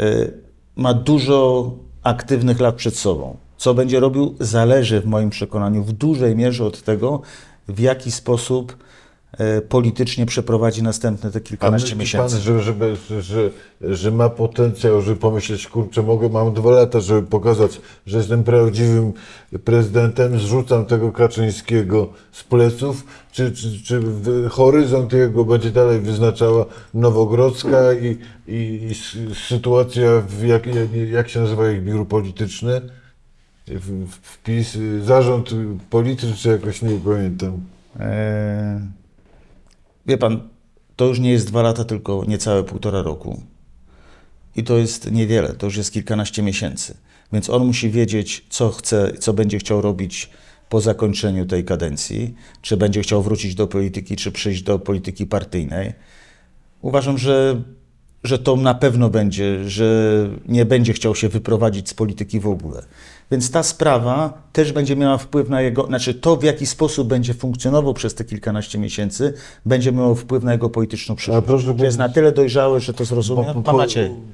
Y, 0.00 0.32
Ma 0.76 0.94
dużo 0.94 1.70
aktywnych 2.02 2.60
lat 2.60 2.74
przed 2.74 2.96
sobą. 2.96 3.36
Co 3.56 3.74
będzie 3.74 4.00
robił, 4.00 4.34
zależy 4.40 5.00
w 5.00 5.06
moim 5.06 5.30
przekonaniu 5.30 5.84
w 5.84 5.92
dużej 5.92 6.36
mierze 6.36 6.64
od 6.64 6.82
tego, 6.82 7.22
w 7.68 7.80
jaki 7.80 8.10
sposób 8.10 8.76
politycznie 9.68 10.26
przeprowadzi 10.26 10.82
następne 10.82 11.30
te 11.30 11.40
kilkanaście 11.40 11.96
myśli 11.96 12.18
pan, 12.18 12.24
miesięcy. 12.26 12.44
że, 12.44 12.62
że, 12.62 13.22
że, 13.22 13.50
że 13.80 14.10
ma 14.10 14.28
potencjał, 14.28 15.00
żeby 15.00 15.16
pomyśleć, 15.16 15.68
kurczę, 15.68 16.02
mogę, 16.02 16.28
mam 16.28 16.54
dwa 16.54 16.70
lata, 16.70 17.00
żeby 17.00 17.26
pokazać, 17.26 17.80
że 18.06 18.18
jestem 18.18 18.44
prawdziwym 18.44 19.12
prezydentem, 19.64 20.38
zrzucam 20.38 20.86
tego 20.86 21.12
Kaczyńskiego 21.12 22.08
z 22.32 22.44
pleców, 22.44 23.04
czy, 23.32 23.52
czy, 23.52 23.82
czy 23.82 24.02
horyzont 24.50 25.12
jego 25.12 25.44
będzie 25.44 25.70
dalej 25.70 26.00
wyznaczała 26.00 26.66
Nowogrodzka 26.94 27.92
i, 27.92 28.18
i, 28.48 28.88
i 28.90 28.94
sytuacja, 29.48 30.22
w 30.28 30.42
jak, 30.42 30.62
jak, 31.10 31.28
się 31.28 31.40
nazywa 31.40 31.70
ich 31.70 31.82
biuro 31.82 32.04
polityczne? 32.04 32.80
Wpis, 34.22 34.78
zarząd 35.02 35.50
polityczny, 35.90 36.36
czy 36.36 36.48
jakoś 36.48 36.82
nie 36.82 36.98
pamiętam. 37.04 37.60
Eee, 38.00 38.80
Wie 40.06 40.18
pan, 40.18 40.48
to 40.96 41.06
już 41.06 41.20
nie 41.20 41.30
jest 41.30 41.46
dwa 41.46 41.62
lata, 41.62 41.84
tylko 41.84 42.24
niecałe 42.28 42.64
półtora 42.64 43.02
roku. 43.02 43.42
I 44.56 44.64
to 44.64 44.76
jest 44.76 45.12
niewiele, 45.12 45.52
to 45.52 45.66
już 45.66 45.76
jest 45.76 45.92
kilkanaście 45.92 46.42
miesięcy. 46.42 46.94
Więc 47.32 47.50
on 47.50 47.66
musi 47.66 47.90
wiedzieć, 47.90 48.44
co 48.48 48.70
chce, 48.70 49.12
co 49.18 49.32
będzie 49.32 49.58
chciał 49.58 49.80
robić 49.80 50.30
po 50.68 50.80
zakończeniu 50.80 51.46
tej 51.46 51.64
kadencji, 51.64 52.34
czy 52.62 52.76
będzie 52.76 53.02
chciał 53.02 53.22
wrócić 53.22 53.54
do 53.54 53.66
polityki, 53.66 54.16
czy 54.16 54.32
przyjść 54.32 54.62
do 54.62 54.78
polityki 54.78 55.26
partyjnej. 55.26 55.92
Uważam, 56.82 57.18
że, 57.18 57.62
że 58.24 58.38
to 58.38 58.56
na 58.56 58.74
pewno 58.74 59.10
będzie, 59.10 59.68
że 59.70 59.84
nie 60.48 60.64
będzie 60.64 60.92
chciał 60.92 61.14
się 61.14 61.28
wyprowadzić 61.28 61.88
z 61.88 61.94
polityki 61.94 62.40
w 62.40 62.46
ogóle. 62.48 62.82
Więc 63.30 63.50
ta 63.50 63.62
sprawa 63.62 64.42
też 64.52 64.72
będzie 64.72 64.96
miała 64.96 65.18
wpływ 65.18 65.48
na 65.48 65.62
jego, 65.62 65.86
znaczy 65.86 66.14
to 66.14 66.36
w 66.36 66.42
jaki 66.42 66.66
sposób 66.66 67.08
będzie 67.08 67.34
funkcjonował 67.34 67.94
przez 67.94 68.14
te 68.14 68.24
kilkanaście 68.24 68.78
miesięcy, 68.78 69.34
będzie 69.66 69.92
miało 69.92 70.14
wpływ 70.14 70.44
na 70.44 70.52
jego 70.52 70.70
polityczną 70.70 71.14
przyszłość. 71.16 71.46
proszę 71.46 71.74
Że 71.78 71.84
jest 71.84 71.98
na 71.98 72.08
tyle 72.08 72.32
dojrzały, 72.32 72.80
że 72.80 72.94
to 72.94 73.04
zrozumie. 73.04 73.44
Po- 73.44 73.62
Pan 73.62 73.62
po-. 73.62 73.84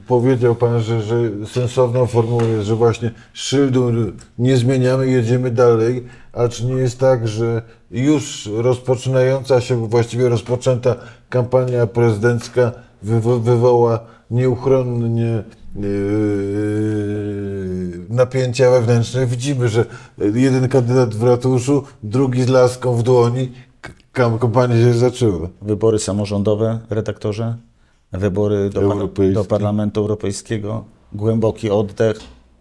Powiedział 0.07 0.55
pan, 0.55 0.81
że, 0.83 1.03
że 1.03 1.17
sensowną 1.47 2.07
formułą 2.07 2.49
jest, 2.49 2.67
że 2.67 2.75
właśnie 2.77 3.11
szyldu 3.33 3.93
nie 4.39 4.57
zmieniamy, 4.57 5.07
jedziemy 5.11 5.51
dalej, 5.51 6.05
a 6.33 6.49
czy 6.49 6.67
nie 6.67 6.75
jest 6.75 6.99
tak, 6.99 7.29
że 7.29 7.63
już 7.91 8.49
rozpoczynająca 8.57 9.61
się, 9.61 9.89
właściwie 9.89 10.29
rozpoczęta 10.29 10.97
kampania 11.29 11.87
prezydencka 11.87 12.73
wywo- 13.05 13.41
wywoła 13.41 14.01
nieuchronnie 14.31 15.45
yy, 15.77 15.83
napięcia 18.09 18.71
wewnętrzne. 18.71 19.27
Widzimy, 19.27 19.69
że 19.69 19.85
jeden 20.35 20.69
kandydat 20.69 21.15
w 21.15 21.23
ratuszu, 21.23 21.83
drugi 22.03 22.43
z 22.43 22.49
laską 22.49 22.95
w 22.95 23.03
dłoni, 23.03 23.53
kampania 24.13 24.77
się 24.77 24.95
zaczęła. 24.95 25.49
Wybory 25.63 25.99
samorządowe, 25.99 26.79
redaktorze, 26.91 27.57
wybory 28.13 28.71
do, 28.71 28.81
par- 28.81 29.33
do 29.33 29.45
Parlamentu 29.45 30.01
Europejskiego, 30.01 30.85
głęboki 31.13 31.71
oddech, 31.71 32.17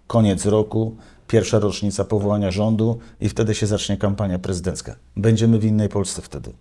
koniec 0.08 0.46
roku, 0.46 0.96
pierwsza 1.28 1.60
rocznica 1.60 2.06
powołania 2.06 2.52
rządu 2.52 3.00
i 3.22 3.30
wtedy 3.30 3.56
się 3.56 3.68
zacznie 3.68 3.98
kampania 3.98 4.40
prezydencka. 4.40 4.96
Będziemy 5.18 5.60
w 5.60 5.66
innej 5.66 5.90
Polsce 5.90 6.22
wtedy. 6.22 6.52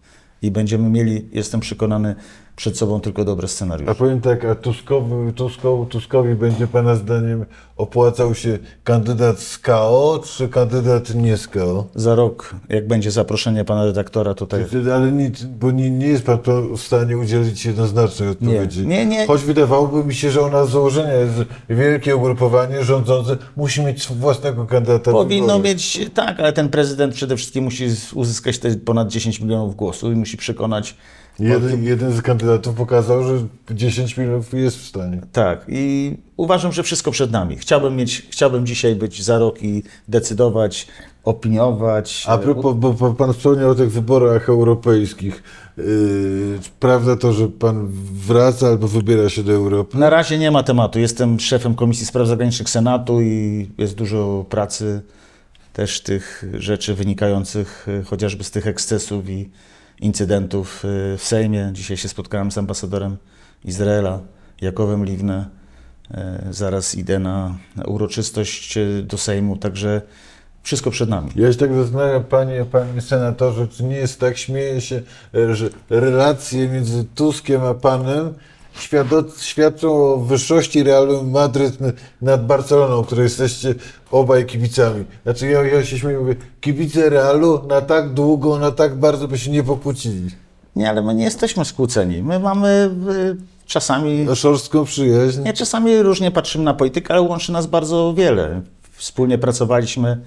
I 0.43 0.51
będziemy 0.51 0.91
mieli, 0.91 1.29
jestem 1.33 1.61
przekonany, 1.61 2.15
przed 2.59 2.79
sobą 2.79 3.01
tylko 3.01 3.25
dobre 3.25 3.45
A 3.45 3.49
scenariusze. 3.49 3.95
powiem 3.95 4.21
tak, 4.21 4.45
a 4.45 4.55
Tuskowi, 4.55 5.33
Tuskowi, 5.33 5.91
Tuskowi 5.91 6.35
będzie 6.35 6.67
Pana 6.67 6.95
zdaniem 6.95 7.45
opłacał 7.77 8.35
się 8.35 8.59
kandydat 8.85 9.41
z 9.41 9.59
KO, 9.59 10.21
czy 10.25 10.49
kandydat 10.49 11.15
nie 11.15 11.37
z 11.37 11.49
KO? 11.49 11.87
Za 11.95 12.15
rok, 12.15 12.55
jak 12.69 12.87
będzie 12.89 13.11
zaproszenie 13.11 13.65
pana 13.65 13.85
redaktora 13.85 14.35
tutaj. 14.35 14.65
Ale 14.95 15.13
nic, 15.13 15.43
bo 15.45 15.71
nie, 15.71 15.91
nie 15.91 16.07
jest 16.07 16.25
Pan 16.25 16.39
w 16.77 16.81
stanie 16.81 17.19
udzielić 17.19 17.65
jednoznacznej 17.67 18.29
odpowiedzi. 18.29 18.87
nie, 18.87 19.07
nie. 19.07 19.27
Choć 19.27 19.43
wydawałoby 19.43 20.05
mi 20.05 20.15
się, 20.15 20.31
że 20.31 20.41
ona 20.41 20.65
z 20.65 20.71
założenia 20.71 21.13
jest 21.13 21.35
wielkie 21.71 22.17
ugrupowanie 22.17 22.85
rządzące, 22.85 23.37
musi 23.57 23.83
mieć 23.83 24.09
własnego 24.09 24.67
kandydata. 24.67 25.11
Powinno 25.11 25.59
mieć, 25.59 26.11
tak, 26.15 26.41
ale 26.41 26.53
ten 26.53 26.69
prezydent 26.69 27.15
przede 27.15 27.37
wszystkim 27.37 27.65
musi 27.65 27.87
uzyskać 28.15 28.59
te 28.59 28.77
ponad 28.77 29.09
10 29.09 29.41
milionów 29.41 29.77
głosów 29.77 30.13
i 30.13 30.17
musi 30.17 30.37
przekonać 30.37 30.97
Jeden, 31.39 31.85
jeden 31.85 32.13
z 32.13 32.23
kandydatów 32.23 32.75
pokazał, 32.75 33.25
że 33.25 33.47
10 33.71 34.17
milionów 34.17 34.55
jest 34.55 34.79
w 34.79 34.87
stanie. 34.87 35.21
Tak, 35.33 35.65
i 35.69 36.17
uważam, 36.37 36.73
że 36.73 36.83
wszystko 36.83 37.11
przed 37.11 37.31
nami. 37.31 37.57
Chciałbym 37.57 37.97
mieć, 37.97 38.27
chciałbym 38.31 38.67
dzisiaj 38.67 38.97
być 38.97 39.23
za 39.23 39.39
rok 39.39 39.63
i 39.63 39.83
decydować, 40.09 40.87
opiniować. 41.25 42.25
A 42.29 42.39
propos, 42.39 42.77
bo 42.77 43.15
pan 43.15 43.33
wspomniał 43.33 43.71
o 43.71 43.75
tych 43.75 43.93
wyborach 43.93 44.49
europejskich. 44.49 45.43
Yy, 45.77 45.85
prawda 46.81 47.17
to, 47.17 47.33
że 47.33 47.49
pan 47.49 47.89
wraca 48.27 48.67
albo 48.67 48.89
wybiera 48.89 49.29
się 49.29 49.43
do 49.43 49.53
Europy? 49.53 49.99
Na 49.99 50.11
razie 50.11 50.39
nie 50.39 50.51
ma 50.51 50.63
tematu. 50.63 50.99
Jestem 50.99 51.41
szefem 51.41 51.75
Komisji 51.75 52.07
Spraw 52.07 52.29
Zagranicznych 52.29 52.71
Senatu 52.71 53.23
i 53.23 53.69
jest 53.79 53.95
dużo 53.95 54.45
pracy, 54.49 55.03
też 55.73 56.01
tych 56.01 56.45
rzeczy 56.55 56.95
wynikających 56.95 57.89
y, 57.89 58.05
chociażby 58.05 58.45
z 58.45 58.51
tych 58.51 58.67
ekscesów 58.67 59.29
i 59.29 59.51
incydentów 60.01 60.85
y, 60.85 61.19
w 61.19 61.23
Sejmie. 61.25 61.71
Dzisiaj 61.73 61.97
się 61.97 62.09
spotkałem 62.09 62.51
z 62.51 62.59
ambasadorem 62.59 63.17
Izraela, 63.65 64.21
Jakowem 64.61 65.05
Liwne. 65.05 65.47
Y, 66.11 66.53
Zaraz 66.55 66.95
idę 66.95 67.19
na 67.19 67.59
uroczystość 67.87 68.77
y, 68.77 69.03
do 69.03 69.19
Sejmu, 69.19 69.57
także 69.57 70.03
wszystko 70.63 70.91
przed 70.91 71.09
nami. 71.09 71.31
Ja 71.37 71.53
się 71.53 71.59
tak 71.59 71.75
zastanawiam, 71.75 72.25
panie, 72.25 72.65
panie 72.73 73.01
senatorze, 73.01 73.69
czy 73.69 73.85
nie 73.85 73.97
jest 73.97 74.21
tak, 74.21 74.39
śmieję 74.39 74.81
się, 74.81 75.03
że 75.53 75.71
relacje 75.91 76.69
między 76.69 77.05
Tuskiem 77.05 77.65
a 77.65 77.75
panem 77.75 78.35
świadczą 79.41 80.13
o 80.13 80.17
wyższości 80.17 80.83
Realu 80.83 81.25
Madryt 81.25 81.79
nad 82.23 82.47
Barceloną, 82.47 83.05
której 83.05 83.23
jesteście 83.23 83.75
obaj 84.11 84.47
kibicami. 84.47 85.05
Znaczy 85.23 85.49
ja, 85.49 85.63
ja 85.63 85.85
się 85.85 85.99
śmieję, 85.99 86.19
mówię, 86.19 86.37
kibice 86.61 87.11
Realu 87.11 87.63
na 87.69 87.81
tak 87.81 88.15
długo, 88.15 88.59
na 88.59 88.71
tak 88.71 88.95
bardzo 88.95 89.29
by 89.29 89.39
się 89.39 89.51
nie 89.51 89.63
pokłócili. 89.63 90.31
Nie, 90.77 90.91
ale 90.91 91.03
my 91.03 91.15
nie 91.15 91.25
jesteśmy 91.25 91.65
skłóceni. 91.65 92.23
My 92.23 92.39
mamy 92.39 92.91
y, 93.11 93.67
czasami, 93.67 94.27
szorstką 94.35 94.85
przyjaźń. 94.85 95.43
nie, 95.43 95.53
czasami 95.53 96.03
różnie 96.03 96.31
patrzymy 96.31 96.65
na 96.65 96.75
politykę, 96.75 97.15
ale 97.15 97.23
łączy 97.23 97.53
nas 97.53 97.67
bardzo 97.67 98.15
wiele. 98.17 98.63
Wspólnie 98.93 99.39
pracowaliśmy, 99.39 100.21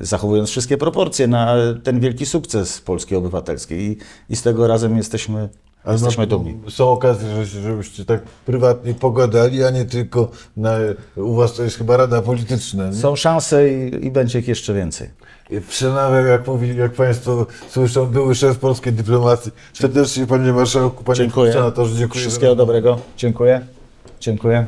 y, 0.00 0.04
zachowując 0.06 0.50
wszystkie 0.50 0.76
proporcje, 0.76 1.26
na 1.26 1.54
ten 1.82 2.00
wielki 2.00 2.26
sukces 2.26 2.80
Polski 2.80 3.16
Obywatelskiej 3.16 3.80
i, 3.80 3.96
i 4.28 4.36
z 4.36 4.42
tego 4.42 4.66
razem 4.66 4.96
jesteśmy, 4.96 5.48
jesteśmy 5.92 6.22
no, 6.26 6.30
dumni. 6.30 6.58
Są 6.68 6.90
okazje, 6.90 7.44
że- 7.44 7.60
żebyście 7.62 8.04
tak 8.04 8.22
prywatnie 8.22 8.94
pogadali, 8.94 9.64
a 9.64 9.70
nie 9.70 9.84
tylko 9.84 10.30
na, 10.56 10.74
u 11.16 11.34
was 11.34 11.54
to 11.54 11.62
jest 11.62 11.76
chyba 11.78 11.96
rada 11.96 12.22
polityczna. 12.22 12.86
Nie? 12.86 12.92
Są 12.94 13.16
szanse 13.16 13.68
i, 13.72 14.06
i 14.06 14.10
będzie 14.10 14.38
ich 14.38 14.48
jeszcze 14.48 14.74
więcej. 14.74 15.10
Przemawiał, 15.68 16.24
jak 16.26 16.46
mówi, 16.46 16.76
jak 16.76 16.92
Państwo 16.92 17.46
słyszą, 17.70 18.06
były 18.06 18.34
szef 18.34 18.58
polskiej 18.58 18.92
dyplomacji. 18.92 19.52
Serdecznie 19.72 20.26
Panie 20.26 20.52
Marszałku, 20.52 21.04
Panie 21.04 21.16
Dziękuję. 21.16 21.52
Senatorze, 21.52 21.96
dziękuję. 21.96 22.20
Wszystkiego 22.20 22.56
dobrego. 22.56 22.98
Dziękuję. 23.16 23.66
Dziękuję. 24.20 24.66